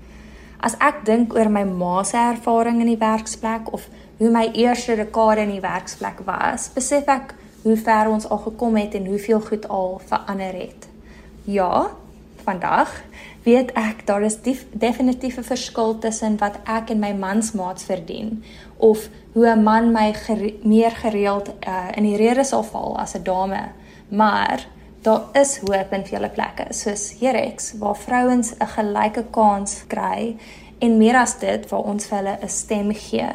As 0.60 0.74
ek 0.82 1.04
dink 1.06 1.34
oor 1.34 1.48
my 1.48 1.62
ma 1.64 2.02
se 2.04 2.18
ervaring 2.18 2.82
in 2.82 2.90
die 2.90 3.00
werksplek 3.00 3.70
of 3.72 3.86
hoe 4.18 4.30
my 4.30 4.50
eerste 4.52 4.96
dekade 4.98 5.46
in 5.46 5.54
die 5.54 5.62
werksplek 5.62 6.20
was, 6.26 6.68
besef 6.74 7.08
ek 7.08 7.34
hoe 7.62 7.76
ver 7.76 8.10
ons 8.10 8.26
al 8.28 8.42
gekom 8.44 8.76
het 8.76 8.96
en 8.98 9.06
hoeveel 9.06 9.40
goed 9.46 9.68
al 9.68 10.00
verander 10.10 10.58
het. 10.64 10.88
Ja, 11.48 11.88
vandag 12.44 12.92
weet 13.44 13.72
ek 13.72 14.06
daar 14.06 14.22
is 14.22 14.38
definitief 14.72 15.38
'n 15.38 15.42
verskil 15.42 15.98
tussen 15.98 16.36
wat 16.38 16.58
ek 16.64 16.90
en 16.90 16.98
my 16.98 17.12
mansmaats 17.12 17.84
verdien 17.84 18.42
of 18.76 19.08
hoe 19.32 19.46
'n 19.46 19.62
man 19.62 19.92
my 19.92 20.12
gere 20.12 20.54
meer 20.62 20.90
gereeld 20.90 21.48
uh, 21.66 21.88
in 21.96 22.04
die 22.04 22.16
rede 22.16 22.44
sal 22.44 22.62
val 22.62 22.98
as 22.98 23.14
'n 23.14 23.22
dame. 23.22 23.72
Maar 24.08 24.66
daar 25.02 25.22
is 25.32 25.56
hoop 25.56 25.92
in 25.92 26.06
vele 26.06 26.28
plekke 26.28 26.66
soos 26.70 27.14
Herex 27.20 27.72
waar 27.78 27.96
vrouens 27.96 28.52
'n 28.58 28.66
gelyke 28.66 29.24
kans 29.30 29.84
kry 29.86 30.36
en 30.78 30.96
meer 30.96 31.16
as 31.16 31.38
dit 31.38 31.68
waar 31.68 31.84
ons 31.84 32.06
vir 32.06 32.18
hulle 32.18 32.38
'n 32.42 32.48
stem 32.48 32.92
gee. 32.94 33.32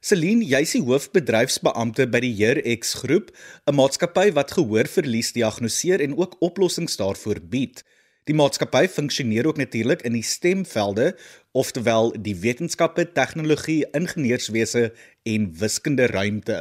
Celine, 0.00 0.44
jy's 0.44 0.72
die 0.72 0.82
hoofbedryfsbeampte 0.82 2.06
by 2.06 2.20
die 2.20 2.34
Herex 2.38 2.94
groep, 2.94 3.30
'n 3.66 3.74
maatskappy 3.74 4.32
wat 4.32 4.52
gehoorverlies 4.52 5.32
diagnoseer 5.32 6.00
en 6.00 6.16
ook 6.16 6.36
oplossings 6.40 6.96
daarvoor 6.96 7.40
bied. 7.40 7.84
Die 8.28 8.36
maatskappy 8.36 8.84
funksioneer 8.92 9.46
ook 9.48 9.56
natuurlik 9.56 10.02
in 10.04 10.12
die 10.12 10.26
stemvelde, 10.26 11.14
oftewel 11.56 12.10
die 12.12 12.34
wetenskappe, 12.36 13.06
tegnologie, 13.16 13.86
ingenieurswese 13.96 14.90
en 15.24 15.46
wiskunde 15.56 16.10
ruimte. 16.12 16.58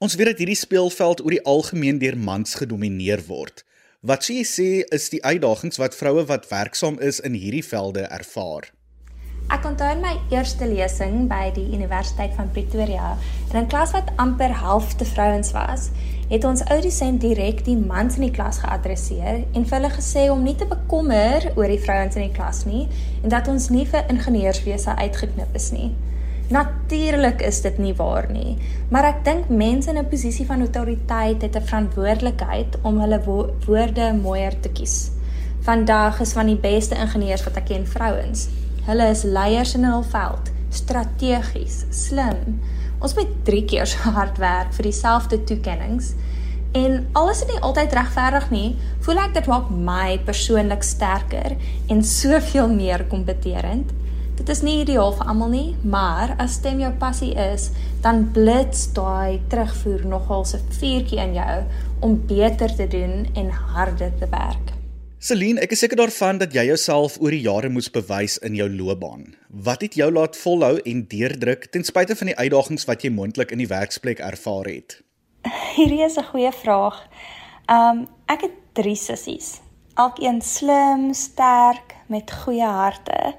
Ons 0.00 0.16
weet 0.16 0.32
dat 0.32 0.40
hierdie 0.40 0.56
speelveld 0.56 1.20
oor 1.20 1.36
die 1.36 1.44
algemeen 1.44 2.00
deur 2.00 2.16
mans 2.16 2.56
gedomeineer 2.56 3.26
word. 3.28 3.60
Wat 4.00 4.24
sê 4.24 4.40
jy 4.40 4.46
sê 4.48 4.70
is 4.96 5.10
die 5.12 5.20
uitdagings 5.20 5.76
wat 5.78 5.94
vroue 5.94 6.24
wat 6.32 6.48
werksaam 6.48 6.96
is 7.04 7.20
in 7.20 7.36
hierdie 7.36 7.66
velde 7.66 8.08
ervaar? 8.08 8.72
Ek 9.50 9.64
onthou 9.66 9.94
my 10.00 10.14
eerste 10.30 10.66
lesing 10.66 11.26
by 11.28 11.50
die 11.54 11.66
Universiteit 11.74 12.34
van 12.36 12.50
Pretoria, 12.52 13.16
in 13.50 13.58
'n 13.60 13.66
klas 13.66 13.92
wat 13.92 14.12
amper 14.16 14.52
helfte 14.60 15.04
vrouens 15.04 15.52
was, 15.52 15.90
het 16.28 16.44
ons 16.44 16.62
ou 16.70 16.80
dosent 16.80 17.20
direk 17.20 17.64
die 17.64 17.76
mans 17.76 18.14
in 18.16 18.22
die 18.22 18.30
klas 18.30 18.58
geadresseer 18.62 19.42
en 19.52 19.66
vir 19.66 19.76
hulle 19.78 19.90
gesê 19.90 20.30
om 20.30 20.42
nie 20.42 20.54
te 20.54 20.64
bekommer 20.64 21.52
oor 21.56 21.68
die 21.68 21.82
vrouens 21.82 22.16
in 22.16 22.22
die 22.22 22.36
klas 22.36 22.64
nie 22.64 22.88
en 23.22 23.28
dat 23.28 23.48
ons 23.48 23.68
nie 23.68 23.84
vir 23.86 24.08
ingenieurswese 24.08 24.96
uitgeknip 24.96 25.54
is 25.54 25.72
nie. 25.72 25.90
Natuurlik 26.52 27.40
is 27.40 27.60
dit 27.64 27.78
nie 27.78 27.94
waar 27.96 28.26
nie, 28.32 28.56
maar 28.90 29.04
ek 29.04 29.24
dink 29.24 29.48
mense 29.48 29.90
in 29.90 29.98
'n 29.98 30.08
posisie 30.08 30.46
van 30.46 30.60
autoriteit 30.60 31.42
het 31.42 31.56
'n 31.56 31.68
verantwoordelikheid 31.68 32.78
om 32.82 33.00
hulle 33.00 33.20
wo 33.24 33.50
woorde 33.66 34.12
mooier 34.12 34.60
te 34.60 34.68
kies. 34.68 35.10
Vandag 35.60 36.20
is 36.20 36.32
van 36.32 36.46
die 36.46 36.56
beste 36.56 36.94
ingenieurs 36.94 37.44
wat 37.44 37.56
ek 37.56 37.64
ken 37.64 37.86
vrouens. 37.86 38.48
Hulle 38.86 39.10
is 39.10 39.22
leiers 39.22 39.74
in 39.78 39.84
hul 39.86 40.02
veld, 40.02 40.50
strategies, 40.70 41.84
slim, 41.90 42.60
Ons 43.02 43.16
moet 43.18 43.30
3 43.46 43.64
keer 43.66 43.88
so 43.90 44.12
hard 44.14 44.36
werk 44.38 44.70
vir 44.76 44.86
dieselfde 44.86 45.40
toekenninge. 45.48 46.12
En 46.78 47.00
alles 47.18 47.42
is 47.42 47.48
nie 47.50 47.62
altyd 47.66 47.94
regverdig 47.98 48.46
nie. 48.54 48.68
Voel 49.04 49.20
ek 49.24 49.34
dit 49.34 49.48
maak 49.50 49.72
my 49.74 50.20
persoonlik 50.24 50.86
sterker 50.86 51.56
en 51.90 52.04
soveel 52.06 52.70
meer 52.72 53.04
kompeterend. 53.10 53.90
Dit 54.38 54.48
is 54.54 54.62
nie 54.64 54.78
ideaal 54.80 55.12
vir 55.18 55.28
almal 55.28 55.50
nie, 55.52 55.66
maar 55.84 56.36
as 56.40 56.56
stem 56.60 56.80
jou 56.80 56.92
passie 57.02 57.32
is, 57.38 57.68
dan 58.06 58.24
blits 58.34 58.86
daai 58.96 59.42
terugvoer 59.52 60.06
nogal 60.08 60.46
se 60.48 60.62
vuurtjie 60.78 61.20
in 61.22 61.34
jou 61.36 61.56
om 62.06 62.16
beter 62.30 62.72
te 62.78 62.86
doen 62.90 63.26
en 63.34 63.52
harder 63.74 64.14
te 64.22 64.30
werk. 64.30 64.72
Celine, 65.22 65.60
ek 65.62 65.70
is 65.70 65.78
seker 65.84 66.00
daarvan 66.00 66.40
dat 66.40 66.50
jy 66.50 66.64
jouself 66.66 67.14
oor 67.22 67.30
die 67.30 67.44
jare 67.44 67.68
moes 67.70 67.86
bewys 67.94 68.40
in 68.42 68.56
jou 68.58 68.64
loopbaan. 68.66 69.36
Wat 69.54 69.84
het 69.86 69.94
jou 69.94 70.08
laat 70.10 70.34
volhou 70.34 70.80
en 70.82 71.04
deurdruk 71.06 71.68
ten 71.70 71.86
spyte 71.86 72.16
van 72.18 72.32
die 72.32 72.34
uitdagings 72.40 72.88
wat 72.88 73.04
jy 73.06 73.12
moontlik 73.14 73.54
in 73.54 73.62
die 73.62 73.68
werksplek 73.70 74.18
ervaar 74.18 74.66
het? 74.66 74.96
Hierdie 75.76 76.02
is 76.02 76.18
'n 76.18 76.26
goeie 76.32 76.50
vraag. 76.50 76.98
Um 77.70 78.08
ek 78.26 78.42
het 78.48 78.58
drie 78.74 78.96
sissies. 78.98 79.60
Elkeen 79.94 80.42
slim, 80.42 81.14
sterk, 81.14 81.94
met 82.08 82.26
goeie 82.42 82.66
harte. 82.66 83.38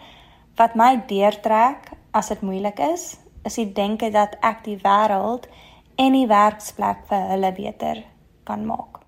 Wat 0.55 0.75
my 0.75 1.03
deurtrek 1.07 1.91
as 2.13 2.29
dit 2.29 2.41
moeilik 2.41 2.79
is, 2.79 3.17
is 3.43 3.55
die 3.55 3.73
denke 3.73 4.09
dat 4.09 4.37
ek 4.39 4.63
die 4.63 4.79
wêreld 4.79 5.51
en 5.97 6.13
die 6.13 6.27
werksplek 6.27 7.03
vir 7.09 7.27
hulle 7.27 7.51
beter 7.51 8.03
kan 8.45 8.65
maak. 8.65 9.02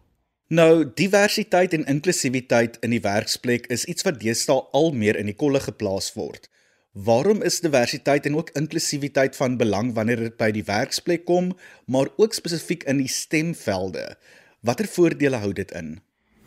Nou, 0.48 0.86
diversiteit 0.94 1.74
en 1.74 1.88
inklusiwiteit 1.90 2.76
in 2.86 2.92
die 2.94 3.02
werksplek 3.02 3.64
is 3.74 3.86
iets 3.90 4.06
wat 4.06 4.20
deesdae 4.22 4.62
al 4.78 4.92
meer 4.94 5.18
in 5.18 5.26
die 5.26 5.34
kolle 5.34 5.58
geplaas 5.60 6.12
word. 6.14 6.52
Waarom 6.94 7.42
is 7.42 7.64
diversiteit 7.66 8.28
en 8.30 8.38
ook 8.38 8.52
inklusiwiteit 8.54 9.36
van 9.36 9.58
belang 9.58 9.96
wanneer 9.96 10.22
dit 10.22 10.38
by 10.38 10.52
die 10.54 10.64
werksplek 10.68 11.26
kom, 11.26 11.56
maar 11.90 12.14
ook 12.22 12.38
spesifiek 12.38 12.86
in 12.86 13.02
die 13.02 13.10
stemvelde? 13.10 14.06
Watter 14.62 14.86
voordele 14.86 15.42
hou 15.42 15.50
dit 15.54 15.72
in? 15.74 15.98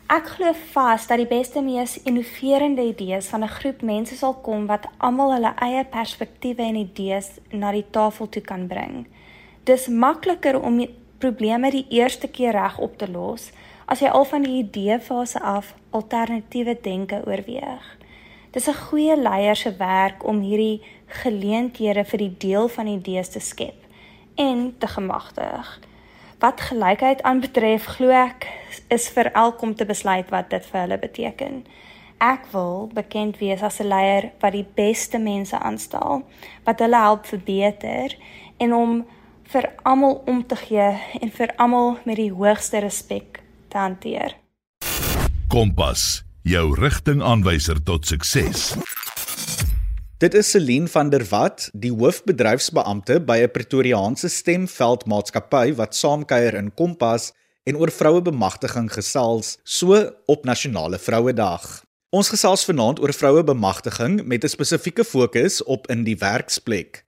Ek 0.07 0.31
glo 0.37 0.55
vas 0.71 1.03
dat 1.11 1.19
die 1.19 1.27
beste 1.27 1.59
mees 1.59 1.99
innoverende 2.07 2.87
idees 2.95 3.27
van 3.27 3.43
'n 3.43 3.51
groep 3.59 3.81
mense 3.81 4.15
sal 4.15 4.33
kom 4.33 4.67
wat 4.67 4.87
almal 4.97 5.33
hulle 5.33 5.53
eie 5.59 5.83
perspektiewe 5.83 6.63
en 6.63 6.75
idees 6.87 7.27
na 7.51 7.71
die 7.71 7.85
tafel 7.91 8.29
toe 8.29 8.41
kan 8.41 8.67
bring. 8.67 9.07
Dis 9.65 9.87
makliker 9.87 10.61
om 10.61 10.87
probleme 11.19 11.71
die 11.71 11.85
eerste 11.89 12.27
keer 12.27 12.51
reg 12.51 12.79
op 12.79 12.97
te 12.97 13.11
los 13.11 13.51
as 13.89 14.03
jy 14.03 14.09
al 14.13 14.25
van 14.29 14.45
die 14.45 14.59
ideefase 14.61 15.39
af 15.41 15.73
alternatiewe 15.97 16.77
denke 16.85 17.23
oorweeg. 17.25 17.85
Dis 18.53 18.67
'n 18.69 18.81
goeie 18.85 19.17
leier 19.17 19.55
se 19.55 19.71
werk 19.77 20.25
om 20.25 20.41
hierdie 20.41 20.81
geleenthede 21.05 22.03
vir 22.05 22.17
die 22.17 22.35
deel 22.37 22.67
van 22.67 22.87
idees 22.87 23.29
te 23.29 23.39
skep 23.39 23.85
en 24.35 24.75
te 24.77 24.87
gemagtig. 24.87 25.79
Wat 26.39 26.61
gelykheid 26.61 27.21
aanbetref, 27.21 27.85
glo 27.85 28.09
ek 28.09 28.47
is 28.87 29.09
vir 29.09 29.31
elkom 29.33 29.75
te 29.75 29.85
besluit 29.85 30.29
wat 30.29 30.49
dit 30.49 30.65
vir 30.65 30.79
hulle 30.81 30.97
beteken. 30.97 31.65
Ek 32.17 32.45
wil 32.51 32.89
bekend 32.93 33.37
wees 33.37 33.61
as 33.63 33.79
'n 33.79 33.87
leier 33.87 34.31
wat 34.39 34.51
die 34.51 34.67
beste 34.75 35.17
mense 35.17 35.59
aanstel, 35.59 36.23
wat 36.63 36.79
hulle 36.79 36.97
help 36.97 37.25
verbeter 37.25 38.15
en 38.57 38.73
om 38.73 39.05
vir 39.43 39.69
almal 39.83 40.21
om 40.25 40.45
te 40.45 40.55
gee 40.55 40.97
en 41.21 41.31
vir 41.31 41.53
almal 41.55 41.97
met 42.03 42.15
die 42.15 42.31
hoogste 42.31 42.79
respek 42.79 43.38
te 43.69 43.77
hanteer. 43.77 44.35
Kompas, 45.47 46.23
jou 46.43 46.75
rigtingaanwyser 46.77 47.83
tot 47.83 48.05
sukses. 48.05 48.73
Dit 50.19 50.33
is 50.35 50.49
Celine 50.51 50.87
van 50.91 51.09
der 51.09 51.23
Walt, 51.29 51.69
die 51.73 51.93
hoofbedryfsbeampte 51.95 53.21
by 53.23 53.37
'n 53.45 53.51
Pretoriaanse 53.55 54.27
stemveldmaatskappy 54.29 55.75
wat 55.75 55.95
saamkuier 55.95 56.53
in 56.59 56.73
Kompas 56.73 57.31
en 57.63 57.77
oor 57.77 57.91
vrouebemagtiging 57.91 58.91
gesels 58.91 59.57
so 59.63 60.11
op 60.25 60.45
nasionale 60.45 60.99
vrouedag. 60.99 61.83
Ons 62.09 62.29
gesels 62.29 62.65
vanaand 62.65 62.99
oor 62.99 63.13
vrouebemagtiging 63.13 64.23
met 64.25 64.43
'n 64.43 64.49
spesifieke 64.49 65.03
fokus 65.03 65.63
op 65.63 65.87
in 65.87 66.03
die 66.03 66.17
werksplek. 66.17 67.05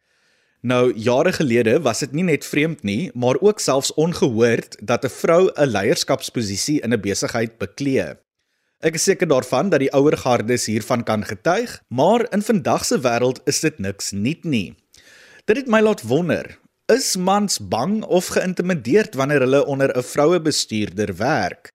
Nou 0.61 0.91
jare 0.93 1.31
gelede 1.33 1.79
was 1.81 2.03
dit 2.03 2.11
nie 2.13 2.23
net 2.27 2.45
vreemd 2.45 2.83
nie, 2.85 3.09
maar 3.17 3.39
ook 3.41 3.59
selfs 3.59 3.93
ongehoord 3.97 4.77
dat 4.81 5.05
'n 5.05 5.09
vrou 5.09 5.49
'n 5.49 5.65
leierskapsposisie 5.65 6.81
in 6.81 6.93
'n 6.93 7.01
besigheid 7.01 7.57
beklee. 7.57 8.13
Ek 8.79 8.93
is 8.93 9.03
seker 9.03 9.27
daarvan 9.27 9.69
dat 9.69 9.79
die 9.79 9.93
ouer 9.93 10.17
gardes 10.17 10.65
hiervan 10.65 11.03
kan 11.03 11.25
getuig, 11.25 11.81
maar 11.87 12.27
in 12.33 12.41
vandag 12.41 12.85
se 12.85 12.99
wêreld 12.99 13.41
is 13.45 13.59
dit 13.59 13.79
niks 13.79 14.11
nuut 14.11 14.43
nie. 14.43 14.75
Dit 15.45 15.57
het 15.57 15.67
my 15.67 15.81
laat 15.81 16.01
wonder, 16.01 16.59
is 16.85 17.15
mans 17.17 17.59
bang 17.59 18.03
of 18.03 18.27
geïntimideerd 18.27 19.15
wanneer 19.15 19.39
hulle 19.39 19.65
onder 19.65 19.97
'n 19.97 20.03
vroue 20.03 20.41
bestuurder 20.41 21.15
werk? 21.15 21.71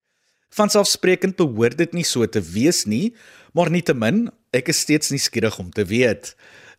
Vanselfsprekend 0.51 1.37
behoort 1.37 1.79
dit 1.79 1.93
nie 1.93 2.05
so 2.05 2.27
te 2.27 2.41
wees 2.41 2.85
nie, 2.85 3.15
maar 3.53 3.71
nietemin, 3.71 4.31
ek 4.51 4.69
is 4.69 4.79
steeds 4.79 5.11
nuuskierig 5.11 5.59
om 5.59 5.71
te 5.71 5.85
weet. 5.85 6.37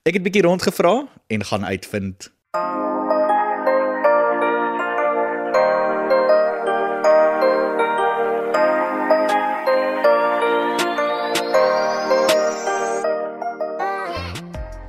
Ek 0.08 0.14
het 0.14 0.22
'n 0.22 0.28
bietjie 0.28 0.42
rondgevra 0.42 1.08
en 1.28 1.46
gaan 1.46 1.66
uitvind. 1.66 2.32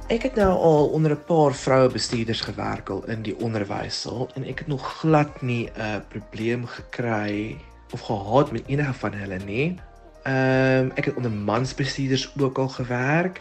Ek 0.07 0.23
het 0.23 0.35
nou 0.35 0.59
al 0.59 0.87
onder 0.89 1.11
'n 1.11 1.25
paar 1.27 1.55
vroue 1.55 1.91
bestuurders 1.93 2.41
gewerk 2.41 2.89
in 3.07 3.23
die 3.23 3.39
onderwysel 3.39 4.31
en 4.35 4.45
ek 4.45 4.59
het 4.59 4.69
nog 4.69 4.99
glad 4.99 5.43
nie 5.43 5.71
'n 5.75 6.05
probleem 6.09 6.67
gekry 6.67 7.57
of 7.91 8.01
gehad 8.01 8.53
met 8.53 8.67
enige 8.67 8.95
van 8.95 9.13
hulle 9.13 9.39
nie. 9.39 9.81
Ehm 10.23 10.85
um, 10.85 10.93
ek 10.95 11.05
het 11.05 11.15
onder 11.15 11.31
mansbestuurders 11.31 12.33
ook 12.39 12.59
al 12.59 12.69
gewerk 12.69 13.41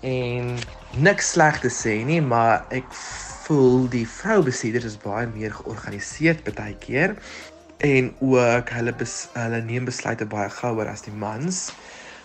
en 0.00 0.56
niks 0.96 1.32
sleg 1.34 1.60
te 1.60 1.68
sê 1.68 2.00
nie, 2.04 2.20
maar 2.22 2.64
ek 2.74 2.86
voel 3.46 3.88
die 3.92 4.06
vroubestuurders 4.08 4.92
is 4.92 5.00
baie 5.00 5.26
meer 5.30 5.52
georganiseerd 5.54 6.44
baie 6.54 6.76
keer 6.80 7.16
en 7.80 8.10
ook 8.20 8.70
hulle 8.76 8.92
bes, 8.92 9.14
hulle 9.34 9.62
neem 9.64 9.88
besluite 9.88 10.26
baie 10.28 10.50
gouer 10.52 10.88
as 10.90 11.02
die 11.06 11.14
mans 11.16 11.70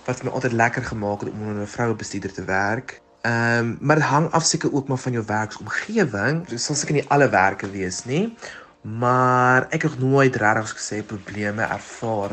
wat 0.05 0.21
my 0.23 0.31
altyd 0.37 0.53
lekker 0.53 0.85
gemaak 0.85 1.23
het 1.23 1.31
om 1.31 1.47
onder 1.47 1.63
'n 1.63 1.67
vroubestuurder 1.67 2.33
te 2.33 2.43
werk. 2.43 3.01
Ehm 3.21 3.59
um, 3.59 3.77
maar 3.81 3.95
dit 3.95 4.05
hang 4.05 4.31
af 4.31 4.43
seker 4.45 4.73
ook 4.73 4.87
maar 4.87 4.97
van 4.97 5.11
jou 5.11 5.25
werksomgewing. 5.25 6.47
Dit 6.47 6.61
sal 6.61 6.75
seker 6.75 6.93
nie 6.93 7.09
alle 7.09 7.29
werke 7.29 7.69
wees 7.69 8.05
nie, 8.05 8.35
maar 8.81 9.67
ek 9.69 9.81
het 9.81 9.99
nooit 9.99 10.35
regtig 10.35 10.77
gesê 10.77 11.05
probleme 11.05 11.63
ervaar 11.63 12.31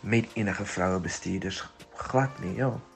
met 0.00 0.26
enige 0.34 0.64
vroubestuurders 0.64 1.68
glad 1.96 2.38
nie, 2.40 2.54
ja. 2.54 2.87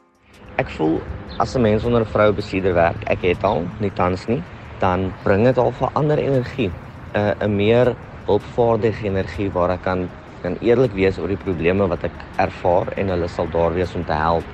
Ek 0.57 0.71
voel 0.71 1.01
as 1.39 1.55
'n 1.57 1.63
mens 1.63 1.85
onder 1.85 2.01
'n 2.01 2.07
vroue 2.15 2.33
besieder 2.33 2.75
werk, 2.75 3.03
ek 3.07 3.23
het 3.23 3.45
al 3.45 3.67
nie 3.79 3.91
tans 3.91 4.27
nie, 4.27 4.43
dan 4.79 5.13
bring 5.23 5.45
dit 5.45 5.59
al 5.59 5.73
'n 5.73 5.95
ander 5.95 6.19
energie, 6.19 6.71
'n 7.15 7.19
uh, 7.19 7.33
'n 7.41 7.57
meer 7.57 7.97
hulpvaardige 8.27 9.07
energie 9.07 9.51
waar 9.51 9.71
ek 9.71 9.83
kan 9.83 10.11
kan 10.43 10.57
eerlik 10.61 10.93
wees 10.93 11.19
oor 11.19 11.29
die 11.29 11.39
probleme 11.39 11.87
wat 11.87 12.05
ek 12.05 12.13
ervaar 12.43 12.89
en 12.99 13.09
hulle 13.15 13.29
sal 13.29 13.47
daar 13.51 13.75
wees 13.75 13.95
om 13.95 14.05
te 14.05 14.13
help. 14.13 14.45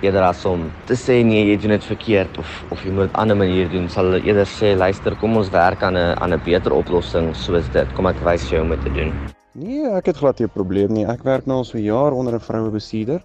Eerder 0.00 0.22
as 0.22 0.44
om 0.44 0.70
te 0.88 0.94
sê 0.94 1.22
nee 1.24 1.44
jy 1.46 1.56
doen 1.60 1.74
dit 1.76 1.84
verkeerd 1.84 2.38
of 2.38 2.64
of 2.70 2.84
jy 2.84 2.90
moet 2.90 3.10
'n 3.10 3.20
ander 3.20 3.36
manier 3.36 3.68
doen 3.68 3.88
sal 3.88 4.04
hulle 4.04 4.22
eerder 4.24 4.46
sê 4.46 4.76
luister 4.76 5.14
kom 5.16 5.36
ons 5.36 5.50
werk 5.50 5.82
aan 5.82 5.96
'n 5.96 6.14
aan 6.22 6.32
'n 6.32 6.40
beter 6.44 6.72
oplossing 6.72 7.34
soos 7.34 7.68
dit. 7.70 7.92
Kom 7.94 8.06
ek 8.06 8.20
wys 8.24 8.48
jou 8.50 8.60
hoe 8.62 8.72
om 8.72 8.80
te 8.80 8.92
doen. 8.92 9.12
Nee, 9.54 9.88
ek 9.88 10.06
het 10.06 10.16
glad 10.16 10.38
nie 10.38 10.46
'n 10.46 10.50
probleem 10.52 10.92
nie. 10.92 11.06
Ek 11.06 11.22
werk 11.22 11.46
nou 11.46 11.58
al 11.58 11.64
so 11.64 11.78
jaar 11.78 12.12
onder 12.12 12.34
'n 12.34 12.40
vroue 12.40 12.70
bestuurder 12.70 13.20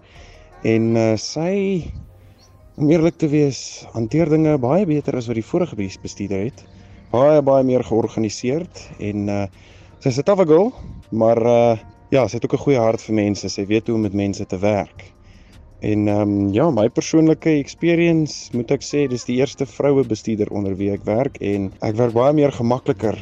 en 0.63 0.96
uh, 0.96 1.15
sy 1.18 1.91
om 2.75 2.90
eerlik 2.90 3.18
te 3.18 3.28
wees, 3.28 3.86
hanteer 3.94 4.30
dinge 4.30 4.58
baie 4.62 4.86
beter 4.86 5.16
as 5.18 5.28
wat 5.28 5.40
die 5.40 5.46
vorige 5.46 5.75
bestuurder 5.75 6.46
het. 6.48 6.63
Baie 7.12 7.42
baie 7.42 7.63
meer 7.63 7.84
georganiseerd 7.84 8.90
en 9.00 9.30
uh 9.30 9.46
sy's 10.01 10.18
'n 10.18 10.24
tawwe 10.24 10.46
girl, 10.48 10.72
maar 11.12 11.38
uh 11.38 11.78
ja, 12.12 12.28
sy 12.28 12.38
het 12.38 12.46
ook 12.46 12.54
'n 12.54 12.66
goeie 12.66 12.80
hart 12.80 13.01
vir 13.01 13.16
mense. 13.16 13.50
Sy 13.50 13.66
weet 13.66 13.88
hoe 13.88 13.96
om 13.96 14.01
met 14.01 14.13
mense 14.13 14.46
te 14.46 14.60
werk. 14.60 15.12
En 15.82 16.08
ehm 16.08 16.22
um, 16.22 16.54
ja, 16.54 16.70
my 16.70 16.90
persoonlike 16.90 17.50
experience, 17.50 18.50
moet 18.54 18.72
ek 18.72 18.84
sê, 18.86 19.08
dis 19.10 19.25
die 19.25 19.40
eerste 19.40 19.66
vroue 19.66 20.04
bestuurder 20.06 20.51
onder 20.54 20.75
wie 20.78 20.92
ek 20.94 21.06
werk 21.08 21.40
en 21.42 21.72
ek 21.82 21.96
werk 21.96 22.13
baie 22.13 22.34
meer 22.34 22.51
gemakliker 22.51 23.18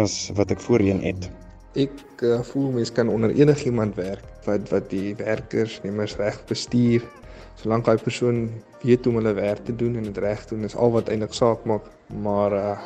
as 0.00 0.30
wat 0.38 0.50
ek 0.50 0.60
voorheen 0.60 1.02
het. 1.04 1.28
Ek 1.76 1.92
uh, 2.24 2.40
voel 2.42 2.70
mens 2.78 2.92
kan 2.92 3.08
onder 3.12 3.30
enigiemand 3.30 3.94
werk 4.00 4.24
wat 4.46 4.70
wat 4.72 4.88
die 4.90 5.14
werkers 5.20 5.80
nemers 5.84 6.16
reg 6.16 6.40
bestuur. 6.48 7.04
Solank 7.56 7.84
daai 7.84 7.98
persoon 7.98 8.50
weet 8.82 9.04
hoe 9.04 9.12
om 9.12 9.18
hulle 9.20 9.32
werk 9.34 9.64
te 9.64 9.76
doen 9.76 9.96
en 9.96 10.02
dit 10.02 10.18
reg 10.18 10.46
doen, 10.46 10.64
is 10.64 10.76
al 10.76 10.92
wat 10.92 11.08
eintlik 11.08 11.34
saak 11.34 11.64
maak. 11.64 11.90
Maar 12.22 12.52
uh 12.52 12.78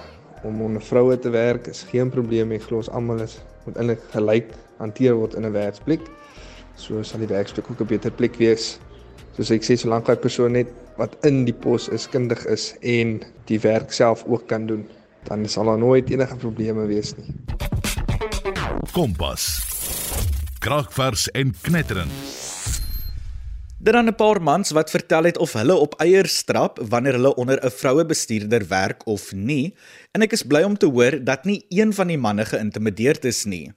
om 0.42 0.62
onder 0.62 0.82
vroue 0.82 1.18
te 1.18 1.28
werk 1.28 1.66
is 1.66 1.82
geen 1.90 2.08
probleem. 2.10 2.52
Ek 2.56 2.62
glo 2.62 2.80
ons 2.80 2.88
almal 2.88 3.20
is 3.20 3.34
moet 3.66 3.76
eintlik 3.76 4.04
gelyk 4.14 4.54
hanteer 4.78 5.18
word 5.18 5.34
in 5.36 5.44
'n 5.44 5.52
werksplek. 5.52 6.00
So 6.76 7.02
sal 7.02 7.20
die 7.20 7.28
werksplek 7.28 7.70
ook 7.70 7.80
'n 7.80 7.86
beter 7.86 8.10
plek 8.10 8.36
wees. 8.36 8.78
Soos 9.36 9.50
ek 9.50 9.62
sê, 9.62 9.76
solank 9.76 10.06
daai 10.06 10.16
persoon 10.16 10.52
net 10.52 10.68
wat 10.96 11.16
in 11.24 11.44
die 11.44 11.54
pos 11.54 11.88
is, 11.88 12.08
kundig 12.08 12.44
is 12.46 12.74
en 12.80 13.20
die 13.44 13.60
werk 13.60 13.92
self 13.92 14.24
ook 14.26 14.46
kan 14.48 14.66
doen, 14.66 14.88
dan 15.28 15.48
sal 15.48 15.64
daar 15.64 15.78
nooit 15.78 16.10
enige 16.10 16.36
probleme 16.36 16.86
wees 16.86 17.14
nie. 17.16 17.34
Kompas. 18.92 19.46
Kragvers 20.58 21.30
en 21.30 21.54
knetterend. 21.62 22.39
Daar 23.80 23.92
dan 23.92 24.08
'n 24.08 24.14
paar 24.14 24.42
mans 24.42 24.70
wat 24.70 24.90
vertel 24.90 25.24
het 25.24 25.38
of 25.38 25.52
hulle 25.52 25.74
op 25.74 25.94
eiers 25.94 26.36
strap 26.36 26.78
wanneer 26.88 27.12
hulle 27.12 27.34
onder 27.34 27.64
'n 27.64 27.70
vroue 27.70 28.06
bestuurder 28.06 28.68
werk 28.68 29.06
of 29.06 29.32
nie, 29.32 29.74
en 30.12 30.22
ek 30.22 30.32
is 30.32 30.42
bly 30.42 30.62
om 30.62 30.76
te 30.76 30.86
hoor 30.86 31.24
dat 31.24 31.44
nie 31.44 31.64
een 31.68 31.92
van 31.92 32.06
die 32.06 32.18
manne 32.18 32.44
geïntimideerd 32.44 33.24
is 33.24 33.44
nie. 33.44 33.72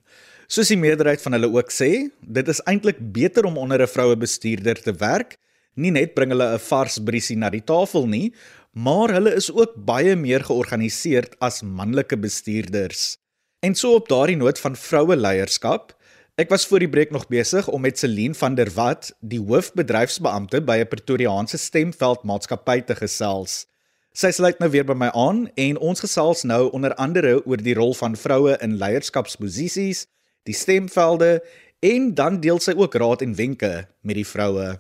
Soos 0.48 0.68
die 0.68 0.78
meerderheid 0.78 1.22
van 1.22 1.32
hulle 1.32 1.54
ook 1.54 1.72
sê, 1.72 2.12
dit 2.20 2.48
is 2.48 2.60
eintlik 2.60 2.98
beter 3.00 3.46
om 3.46 3.58
onder 3.58 3.82
'n 3.82 3.88
vroue 3.88 4.18
bestuurder 4.18 4.82
te 4.82 4.94
werk. 4.94 5.38
Nie 5.74 5.92
net 5.92 6.14
bring 6.14 6.32
hulle 6.32 6.54
'n 6.54 6.60
vars 6.60 7.00
briesie 7.00 7.38
na 7.38 7.50
die 7.50 7.64
tafel 7.64 8.08
nie, 8.08 8.34
maar 8.74 9.10
hulle 9.10 9.36
is 9.36 9.52
ook 9.52 9.74
baie 9.76 10.16
meer 10.16 10.44
georganiseerd 10.44 11.40
as 11.40 11.62
manlike 11.62 12.18
bestuurders. 12.18 13.18
En 13.60 13.76
so 13.76 13.94
op 13.94 14.10
daardie 14.10 14.36
noot 14.36 14.60
van 14.60 14.76
vroue 14.76 15.16
leierskap, 15.16 15.96
ek 16.36 16.50
was 16.50 16.66
voor 16.66 16.82
die 16.82 16.90
breek 16.90 17.12
nog 17.14 17.28
besig 17.30 17.68
om 17.68 17.82
met 17.82 18.00
Celine 18.00 18.34
van 18.34 18.56
der 18.56 18.72
Walt, 18.74 19.12
die 19.20 19.40
hoofbedryfsbeampte 19.40 20.62
by 20.62 20.78
'n 20.82 20.88
Pretoriaanse 20.88 21.58
stemveld 21.58 22.24
maatskappy 22.24 22.82
te 22.82 22.96
gesels. 22.96 23.66
Sy 24.14 24.32
sluit 24.32 24.60
nou 24.60 24.70
weer 24.70 24.86
by 24.86 24.94
my 24.94 25.10
aan 25.14 25.50
en 25.56 25.78
ons 25.78 26.00
gesels 26.00 26.44
nou 26.44 26.70
onder 26.72 26.96
andere 26.96 27.46
oor 27.46 27.58
die 27.58 27.74
rol 27.74 27.94
van 27.94 28.16
vroue 28.16 28.58
in 28.62 28.78
leierskapsposisies, 28.78 30.08
die 30.44 30.54
stemvelde 30.54 31.44
en 31.80 32.14
dan 32.14 32.40
deel 32.40 32.60
sy 32.60 32.74
ook 32.78 32.96
raad 32.96 33.22
en 33.22 33.36
wenke 33.36 33.88
met 34.02 34.16
die 34.16 34.28
vroue. 34.28 34.80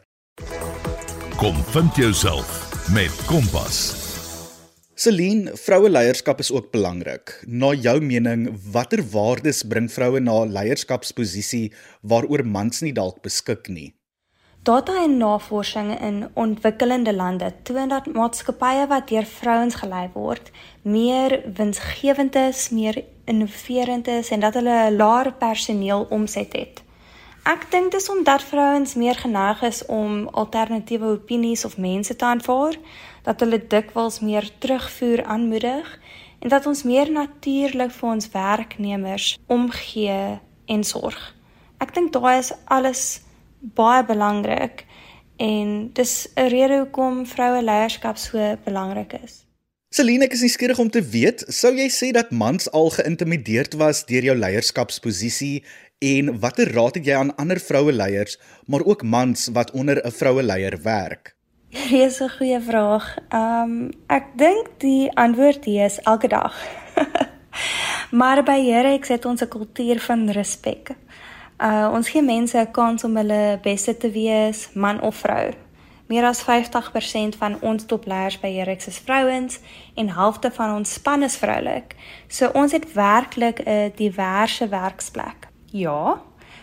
Kom 1.38 1.63
vind 1.63 1.96
jouself 1.96 2.89
met 2.94 3.26
Kompas. 3.26 4.03
Celine, 5.04 5.52
vroue 5.60 5.89
leierskap 5.89 6.39
is 6.39 6.52
ook 6.52 6.70
belangrik. 6.72 7.34
Na 7.46 7.74
jou 7.74 7.98
mening, 8.00 8.46
watter 8.72 9.02
waardes 9.12 9.63
bring 9.68 9.89
vroue 9.92 10.22
na 10.24 10.46
leierskapsposisie 10.48 11.74
waaroor 12.08 12.46
mans 12.48 12.80
nie 12.86 12.94
dalk 12.96 13.18
beskik 13.26 13.68
nie? 13.68 13.89
Data 14.63 14.96
en 15.04 15.18
navorsing 15.20 15.92
in 16.00 16.22
ontwikkelende 16.39 17.12
lande 17.13 17.52
toon 17.68 17.92
dat 17.92 18.08
maatskappye 18.16 18.88
wat 18.94 19.10
deur 19.12 19.28
vrouens 19.28 19.76
gelei 19.82 20.06
word, 20.13 20.54
meer 20.88 21.42
winsgewend 21.60 22.39
is, 22.39 22.70
meer 22.72 23.04
innoverend 23.28 24.08
is 24.08 24.32
en 24.32 24.39
dat 24.39 24.56
hulle 24.56 24.78
'n 24.88 24.96
laer 24.96 25.34
personeel 25.34 26.08
omset 26.10 26.56
het. 26.56 26.84
Ek 27.44 27.66
dink 27.72 27.92
dis 27.92 28.10
omdat 28.10 28.44
vrouens 28.44 28.94
meer 28.96 29.16
geneig 29.20 29.62
is 29.68 29.86
om 29.86 30.30
alternatiewe 30.32 31.06
opinies 31.06 31.66
of 31.66 31.78
mense 31.78 32.16
te 32.16 32.26
aanvaar, 32.26 32.78
dat 33.24 33.40
hulle 33.40 33.60
dikwels 33.68 34.20
meer 34.20 34.50
terugvoer 34.60 35.24
aanmoedig 35.24 36.00
en 36.40 36.50
dat 36.50 36.66
ons 36.68 36.84
meer 36.84 37.12
natuurlik 37.12 37.92
vir 37.92 38.10
ons 38.10 38.30
werknemers 38.34 39.38
omgee 39.48 40.40
en 40.66 40.84
sorg. 40.84 41.22
Ek 41.80 41.94
dink 41.96 42.14
daai 42.16 42.38
is 42.40 42.52
alles 42.72 43.22
baie 43.76 44.04
belangrik 44.04 44.86
en 45.38 45.90
dis 45.94 46.28
'n 46.36 46.50
rede 46.52 46.78
hoekom 46.84 47.26
vroue 47.26 47.64
leierskap 47.64 48.18
so 48.18 48.58
belangrik 48.66 49.14
is. 49.24 49.44
Celine, 49.94 50.26
ek 50.26 50.34
is 50.34 50.42
nuuskierig 50.42 50.80
om 50.80 50.90
te 50.90 51.02
weet, 51.02 51.44
sou 51.48 51.70
jy 51.76 51.86
sê 51.90 52.12
dat 52.12 52.32
mans 52.32 52.72
al 52.72 52.90
geïntimideerd 52.90 53.74
was 53.74 54.06
deur 54.06 54.24
jou 54.24 54.36
leierskapsposisie 54.36 55.64
en 56.02 56.40
watter 56.40 56.72
raad 56.74 56.96
het 56.96 57.06
jy 57.06 57.14
aan 57.14 57.36
ander 57.36 57.60
vroue 57.60 57.94
leiers, 57.94 58.40
maar 58.66 58.82
ook 58.84 59.04
mans 59.04 59.48
wat 59.54 59.72
onder 59.72 60.02
'n 60.02 60.12
vroue 60.12 60.44
leier 60.44 60.82
werk? 60.82 61.36
Hierdie 61.76 62.04
is 62.06 62.22
'n 62.22 62.30
goeie 62.30 62.62
vraag. 62.62 63.06
Um 63.34 63.90
ek 64.08 64.26
dink 64.38 64.68
die 64.78 65.10
antwoord 65.18 65.66
hier 65.66 65.86
is 65.86 65.98
elke 66.06 66.28
dag. 66.28 66.54
maar 68.20 68.44
by 68.44 68.60
Here 68.62 68.94
ek 68.94 69.06
sit 69.06 69.26
ons 69.26 69.42
'n 69.42 69.48
kultuur 69.50 70.00
van 70.00 70.30
respek. 70.30 70.94
Uh 71.58 71.90
ons 71.92 72.10
gee 72.10 72.22
mense 72.22 72.58
'n 72.58 72.72
kans 72.72 73.04
om 73.04 73.18
hulle 73.18 73.60
beste 73.62 73.98
te 73.98 74.12
wees, 74.12 74.70
man 74.74 75.02
of 75.02 75.16
vrou. 75.16 75.54
Meer 76.08 76.26
as 76.26 76.44
50% 76.44 77.38
van 77.38 77.58
ons 77.62 77.86
topleiers 77.86 78.40
by 78.40 78.54
Herex 78.54 78.88
is 78.88 79.00
vrouens 79.00 79.60
en 79.96 80.08
halfte 80.10 80.52
van 80.52 80.76
ons 80.76 80.94
span 80.94 81.24
is 81.24 81.38
vroulik. 81.38 81.96
So 82.28 82.52
ons 82.54 82.72
het 82.72 82.94
werklik 82.94 83.66
'n 83.66 83.92
diverse 83.96 84.68
werksplek. 84.68 85.50
Ja, 85.72 86.22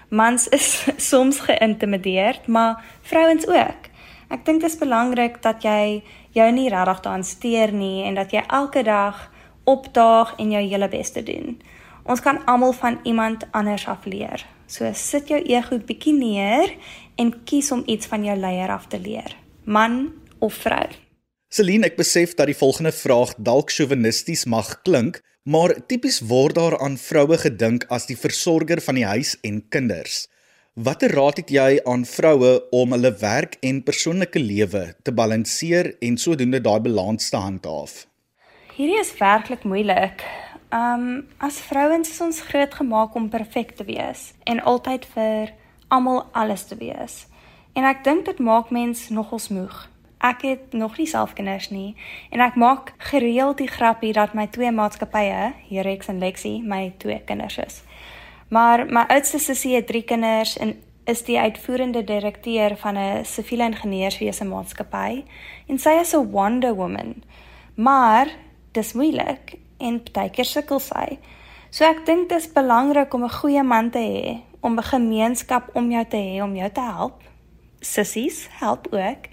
mans 0.08 0.48
is 0.48 0.86
soms 1.10 1.40
geïntimideerd, 1.40 2.46
maar 2.46 2.84
vrouens 3.02 3.46
ook. 3.46 3.89
Ek 4.30 4.44
dink 4.46 4.62
dit 4.62 4.70
is 4.70 4.78
belangrik 4.78 5.40
dat 5.42 5.64
jy 5.66 6.02
jou 6.36 6.46
nie 6.54 6.68
regtig 6.70 7.02
daan 7.02 7.24
steur 7.26 7.72
nie 7.74 8.04
en 8.06 8.14
dat 8.14 8.30
jy 8.30 8.44
elke 8.46 8.84
dag 8.86 9.26
opdaag 9.66 10.36
en 10.38 10.52
jou 10.54 10.62
hele 10.62 10.88
bes 10.88 11.10
te 11.10 11.22
doen. 11.26 11.58
Ons 12.06 12.22
kan 12.22 12.38
almal 12.46 12.72
van 12.78 13.00
iemand 13.04 13.44
anders 13.50 13.88
af 13.90 14.06
leer. 14.06 14.46
So 14.70 14.86
sit 14.94 15.28
jou 15.28 15.40
ego 15.42 15.78
bietjie 15.82 16.14
neer 16.14 16.70
en 17.18 17.34
kies 17.44 17.72
om 17.74 17.82
iets 17.90 18.06
van 18.06 18.24
jou 18.24 18.36
leier 18.38 18.70
af 18.70 18.86
te 18.86 19.00
leer. 19.02 19.34
Man 19.64 20.12
of 20.38 20.54
vrou. 20.62 20.86
Celine, 21.50 21.90
ek 21.90 21.98
besef 21.98 22.36
dat 22.38 22.46
die 22.46 22.56
volgende 22.56 22.94
vraag 22.94 23.34
dalk 23.34 23.74
chauvinisties 23.74 24.46
mag 24.46 24.76
klink, 24.86 25.18
maar 25.42 25.74
tipies 25.90 26.20
word 26.30 26.54
daar 26.54 26.78
aan 26.78 26.94
vroue 27.00 27.38
gedink 27.42 27.88
as 27.90 28.06
die 28.06 28.18
versorger 28.18 28.78
van 28.84 29.00
die 29.00 29.08
huis 29.10 29.34
en 29.42 29.64
kinders. 29.74 30.28
Watter 30.74 31.10
raad 31.10 31.36
het 31.36 31.48
jy 31.50 31.80
aan 31.82 32.04
vroue 32.06 32.50
om 32.70 32.92
hulle 32.94 33.10
werk 33.18 33.56
en 33.66 33.80
persoonlike 33.82 34.38
lewe 34.38 34.94
te 35.02 35.10
balanseer 35.12 35.96
en 35.98 36.14
sodoende 36.16 36.60
daai 36.62 36.78
balans 36.80 37.26
te 37.28 37.36
handhaaf? 37.36 38.06
Hierdie 38.76 39.00
is 39.00 39.10
werklik 39.18 39.64
moeilik. 39.66 40.22
Um 40.70 41.26
as 41.42 41.58
vrouens 41.58 42.10
is 42.14 42.20
ons 42.22 42.40
groot 42.52 42.74
gemaak 42.74 43.18
om 43.18 43.26
perfek 43.28 43.74
te 43.74 43.84
wees 43.84 44.30
en 44.46 44.62
altyd 44.62 45.10
vir 45.10 45.50
almal 45.88 46.22
alles 46.38 46.64
te 46.70 46.78
wees. 46.78 47.26
En 47.74 47.82
ek 47.82 48.06
dink 48.06 48.30
dit 48.30 48.38
maak 48.38 48.70
mens 48.70 49.08
nogals 49.10 49.50
moeg. 49.50 49.88
Ek 50.22 50.46
het 50.46 50.72
nog 50.72 51.02
nie 51.02 51.10
self 51.10 51.34
kinders 51.34 51.72
nie 51.74 51.96
en 52.30 52.46
ek 52.46 52.54
maak 52.54 52.94
gereeld 53.10 53.58
die 53.58 53.72
grappie 53.74 54.14
dat 54.14 54.38
my 54.38 54.46
twee 54.46 54.70
maatskappye, 54.70 55.50
Herex 55.66 56.14
en 56.14 56.22
Lexi, 56.22 56.60
my 56.62 56.92
twee 57.02 57.18
kinders 57.26 57.58
is. 57.58 57.82
Maar 58.50 58.86
my 58.86 59.04
oudste 59.08 59.38
sussie 59.38 59.74
het 59.74 59.86
3 59.86 60.02
kinders 60.02 60.56
en 60.58 60.74
is 61.04 61.22
die 61.26 61.38
uitvoerende 61.38 62.04
direkteur 62.04 62.76
van 62.76 62.98
'n 62.98 63.24
siviele 63.24 63.64
ingenieurswese 63.64 64.44
maatskappy 64.44 65.24
en 65.66 65.78
sy 65.78 65.90
is 66.00 66.14
'n 66.14 66.30
wonder 66.30 66.74
woman. 66.74 67.22
Maar 67.74 68.28
dis 68.72 68.92
moeilik 68.92 69.54
en 69.78 70.02
partykeer 70.02 70.44
sukkel 70.44 70.78
sy. 70.78 71.18
So 71.70 71.84
ek 71.84 72.06
dink 72.06 72.28
dit 72.28 72.38
is 72.38 72.52
belangrik 72.52 73.14
om 73.14 73.24
'n 73.24 73.38
goeie 73.40 73.62
man 73.62 73.90
te 73.90 73.98
hê, 73.98 74.40
om 74.60 74.78
'n 74.78 74.82
gemeenskap 74.82 75.70
om 75.72 75.90
jou 75.90 76.04
te 76.04 76.16
hê 76.16 76.42
om 76.42 76.56
jou 76.56 76.70
te 76.70 76.80
help. 76.80 77.22
Sissies 77.80 78.48
help 78.50 78.86
ook. 78.92 79.28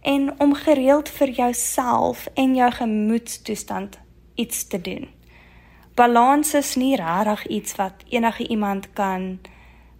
en 0.00 0.40
om 0.40 0.54
gereeld 0.54 1.08
vir 1.08 1.30
jouself 1.30 2.28
en 2.34 2.54
jou 2.54 2.70
gemoedstoestand 2.72 3.98
iets 4.34 4.66
te 4.66 4.80
doen. 4.80 5.08
Balans 5.98 6.54
is 6.54 6.76
nie 6.76 6.96
regtig 6.96 7.46
iets 7.46 7.74
wat 7.74 7.92
enige 8.08 8.46
iemand 8.46 8.92
kan 8.92 9.38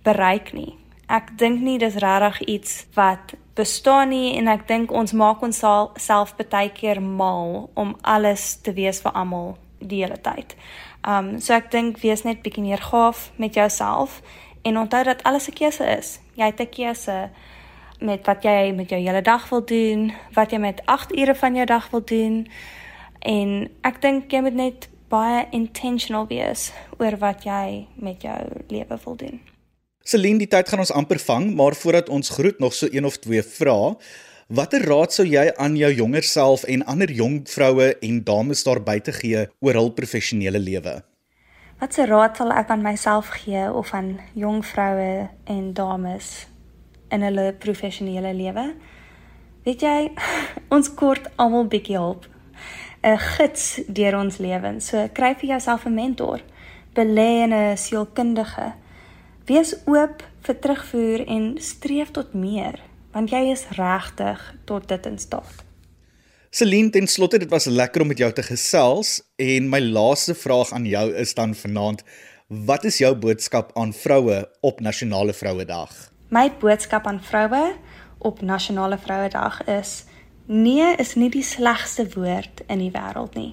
bereik 0.03 0.53
nie. 0.53 0.77
Ek 1.11 1.33
dink 1.39 1.59
nie 1.61 1.79
dis 1.79 1.97
regtig 1.99 2.41
iets 2.41 2.75
wat 2.95 3.33
bestaan 3.59 4.13
nie 4.15 4.37
en 4.39 4.47
ek 4.47 4.69
dink 4.69 4.93
ons 4.95 5.13
maak 5.13 5.43
ons 5.43 5.59
self 5.99 6.35
baie 6.39 6.71
keer 6.71 7.01
mal 7.03 7.67
om 7.75 7.97
alles 8.03 8.61
te 8.63 8.77
wees 8.77 9.01
vir 9.03 9.17
almal 9.19 9.57
die 9.81 10.05
hele 10.05 10.21
tyd. 10.23 10.55
Um 11.03 11.41
so 11.43 11.57
ek 11.57 11.73
dink 11.75 11.99
wees 12.05 12.23
net 12.23 12.45
bietjie 12.45 12.63
meer 12.63 12.85
gaaf 12.93 13.33
met 13.37 13.59
jouself 13.59 14.21
en 14.63 14.79
onthou 14.79 15.03
dat 15.03 15.25
alles 15.27 15.49
'n 15.51 15.59
keuse 15.59 15.85
is. 15.99 16.21
Jy 16.39 16.47
het 16.47 16.61
'n 16.61 16.71
keuse 16.71 17.31
met 18.01 18.27
wat 18.27 18.45
jy 18.45 18.73
met 18.73 18.91
jou 18.91 19.01
hele 19.01 19.23
dag 19.23 19.49
wil 19.49 19.65
doen, 19.65 20.13
wat 20.33 20.51
jy 20.51 20.59
met 20.59 20.83
8 20.87 21.13
ure 21.19 21.35
van 21.35 21.55
jou 21.55 21.67
dag 21.67 21.91
wil 21.91 22.05
doen. 22.05 22.47
En 23.19 23.71
ek 23.83 24.01
dink 24.01 24.31
jy 24.31 24.41
moet 24.41 24.55
net 24.55 24.89
baie 25.09 25.47
intentional 25.57 26.27
wees 26.29 26.69
oor 26.99 27.17
wat 27.21 27.45
jy 27.49 27.87
met 27.97 28.23
jou 28.23 28.39
lewe 28.69 28.99
wil 29.05 29.17
doen. 29.17 29.41
Celine, 30.09 30.41
die 30.41 30.49
tyd 30.49 30.69
gaan 30.69 30.81
ons 30.81 30.93
amper 30.95 31.21
vang, 31.21 31.51
maar 31.57 31.77
voordat 31.77 32.09
ons 32.09 32.31
groet 32.33 32.59
nog 32.61 32.73
so 32.75 32.89
een 32.93 33.05
of 33.05 33.19
twee 33.21 33.43
vrae. 33.45 33.97
Watter 34.49 34.81
raad 34.89 35.13
sou 35.13 35.27
jy 35.29 35.51
aan 35.61 35.77
jou 35.77 35.91
jonger 35.93 36.25
self 36.25 36.63
en 36.65 36.85
ander 36.89 37.11
jong 37.13 37.43
vroue 37.45 37.91
en 38.01 38.23
dames 38.25 38.65
daar 38.65 38.81
buite 38.81 39.13
gee 39.13 39.45
oor 39.61 39.77
hul 39.77 39.91
professionele 39.93 40.59
lewe? 40.59 40.95
Watse 41.81 42.07
raad 42.09 42.41
sal 42.41 42.55
ek 42.57 42.73
aan 42.73 42.83
myself 42.83 43.29
gee 43.43 43.67
of 43.69 43.93
aan 43.95 44.17
jong 44.33 44.63
vroue 44.65 45.29
en 45.45 45.69
dames 45.77 46.47
in 47.13 47.23
hulle 47.23 47.53
professionele 47.61 48.33
lewe? 48.35 48.65
Weet 49.69 49.85
jy, 49.85 49.99
ons 50.75 50.89
kort 50.97 51.29
almal 51.37 51.69
bietjie 51.69 52.01
hulp 52.01 52.25
'n 53.03 53.19
gids 53.19 53.81
deur 53.87 54.17
ons 54.19 54.39
lewens. 54.39 54.87
So 54.87 55.09
kry 55.13 55.35
vir 55.35 55.49
jouself 55.49 55.87
'n 55.87 55.95
mentor, 55.95 56.41
belê 56.95 57.45
in 57.45 57.53
'n 57.53 57.77
sielkundige. 57.77 58.75
Wees 59.47 59.75
oop 59.87 60.23
vir 60.43 60.59
terugvoer 60.59 61.27
en 61.27 61.57
streef 61.61 62.11
tot 62.11 62.35
meer, 62.35 62.81
want 63.13 63.31
jy 63.31 63.51
is 63.51 63.67
regtig 63.71 64.55
tot 64.65 64.89
dit 64.89 65.07
in 65.07 65.19
staat. 65.19 65.65
Celine, 66.51 66.91
ten 66.91 67.07
slotte, 67.07 67.39
dit 67.39 67.51
was 67.51 67.67
lekker 67.67 68.01
om 68.01 68.09
met 68.09 68.19
jou 68.19 68.33
te 68.33 68.43
gesels 68.43 69.23
en 69.37 69.69
my 69.69 69.81
laaste 69.81 70.35
vraag 70.35 70.73
aan 70.73 70.87
jou 70.87 71.15
is 71.15 71.35
dan 71.35 71.55
vanaand, 71.55 72.03
wat 72.49 72.85
is 72.85 72.99
jou 72.99 73.15
boodskap 73.15 73.71
aan 73.77 73.93
vroue 73.93 74.49
op 74.61 74.81
Nasionale 74.81 75.33
Vrouedag? 75.33 75.93
My 76.29 76.49
boodskap 76.61 77.07
aan 77.07 77.21
vroue 77.21 77.75
op 78.19 78.41
Nasionale 78.41 78.99
Vrouedag 78.99 79.61
is 79.65 80.08
Nee 80.49 80.95
is 80.97 81.13
nie 81.15 81.29
die 81.29 81.45
slegste 81.45 82.07
woord 82.15 82.63
in 82.73 82.81
die 82.81 82.93
wêreld 82.95 83.35
nie. 83.37 83.51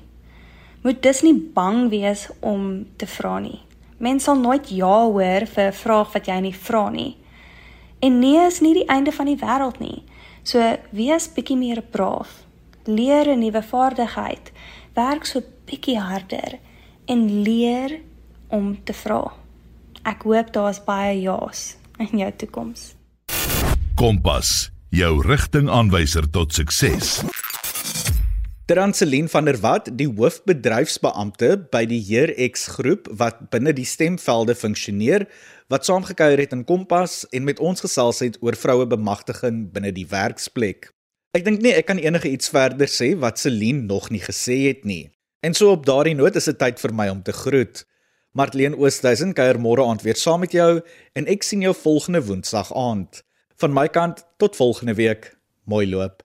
Moet 0.79 1.01
dus 1.03 1.25
nie 1.25 1.35
bang 1.35 1.89
wees 1.91 2.29
om 2.39 2.85
te 2.95 3.07
vra 3.07 3.33
nie. 3.43 3.59
Mense 3.99 4.29
sal 4.29 4.37
nooit 4.39 4.69
ja 4.71 5.03
hoor 5.03 5.43
vir 5.45 5.67
'n 5.67 5.73
vraag 5.73 6.13
wat 6.13 6.27
jy 6.27 6.39
nie 6.39 6.55
vra 6.55 6.89
nie. 6.89 7.17
En 7.99 8.19
nee 8.19 8.45
is 8.45 8.61
nie 8.61 8.73
die 8.73 8.87
einde 8.87 9.11
van 9.11 9.25
die 9.25 9.35
wêreld 9.35 9.79
nie. 9.79 10.03
So 10.43 10.77
wees 10.91 11.27
bietjie 11.27 11.57
meer 11.57 11.81
braaf. 11.81 12.29
Leer 12.85 13.27
'n 13.27 13.39
nuwe 13.39 13.63
vaardigheid. 13.63 14.51
Werk 14.93 15.25
so 15.25 15.41
bietjie 15.65 15.99
harder 15.99 16.59
en 17.05 17.41
leer 17.41 17.99
om 18.47 18.83
te 18.83 18.93
vra. 18.93 19.33
Ek 20.03 20.23
hoop 20.23 20.53
daar's 20.53 20.83
baie 20.83 21.21
ja's 21.21 21.77
in 21.97 22.17
jou 22.19 22.31
toekoms. 22.31 22.95
Kompas 23.95 24.74
jou 24.95 25.17
rigtingaanwyser 25.25 26.23
tot 26.31 26.53
sukses. 26.55 27.17
Transelien 28.65 29.27
van 29.29 29.45
der 29.45 29.57
Walt, 29.59 29.89
die 29.99 30.07
hoofbedryfsbeampte 30.07 31.49
by 31.73 31.81
die 31.89 31.99
Heer 31.99 32.31
X 32.47 32.69
groep 32.77 33.09
wat 33.19 33.41
binne 33.51 33.73
die 33.75 33.85
stemvelde 33.85 34.55
funksioneer, 34.55 35.27
wat 35.69 35.85
saamgekuier 35.85 36.39
het 36.45 36.55
in 36.55 36.63
Kompas 36.69 37.25
en 37.35 37.43
met 37.43 37.59
ons 37.59 37.83
gesels 37.83 38.23
het 38.23 38.39
oor 38.45 38.55
vroue 38.55 38.87
bemagtiging 38.87 39.65
binne 39.75 39.91
die 39.91 40.07
werksplek. 40.13 40.89
Ek 41.35 41.43
dink 41.43 41.59
nie 41.65 41.75
ek 41.75 41.89
kan 41.91 41.99
enige 41.99 42.31
iets 42.31 42.53
verder 42.55 42.87
sê 42.87 43.11
wat 43.19 43.41
Celine 43.41 43.83
nog 43.89 44.07
nie 44.15 44.23
gesê 44.23 44.61
het 44.69 44.87
nie. 44.87 45.09
En 45.43 45.53
so 45.53 45.75
op 45.75 45.83
daardie 45.85 46.15
noot 46.15 46.39
is 46.39 46.47
dit 46.47 46.61
tyd 46.61 46.79
vir 46.79 46.95
my 46.95 47.09
om 47.11 47.19
te 47.25 47.35
groet. 47.35 47.83
Martleen 48.31 48.79
Oosthuizen 48.79 49.35
kuier 49.35 49.59
môre 49.59 49.83
aand 49.83 50.07
weer 50.07 50.15
saam 50.15 50.45
met 50.47 50.55
jou 50.55 50.79
en 51.19 51.27
ek 51.27 51.43
sien 51.43 51.67
jou 51.67 51.75
volgende 51.83 52.23
Woensdag 52.23 52.71
aand. 52.71 53.24
Van 53.55 53.73
my 53.73 53.87
kant 53.87 54.25
tot 54.37 54.55
volgende 54.55 54.93
week. 54.93 55.37
Mooi 55.63 55.89
loop. 55.89 56.24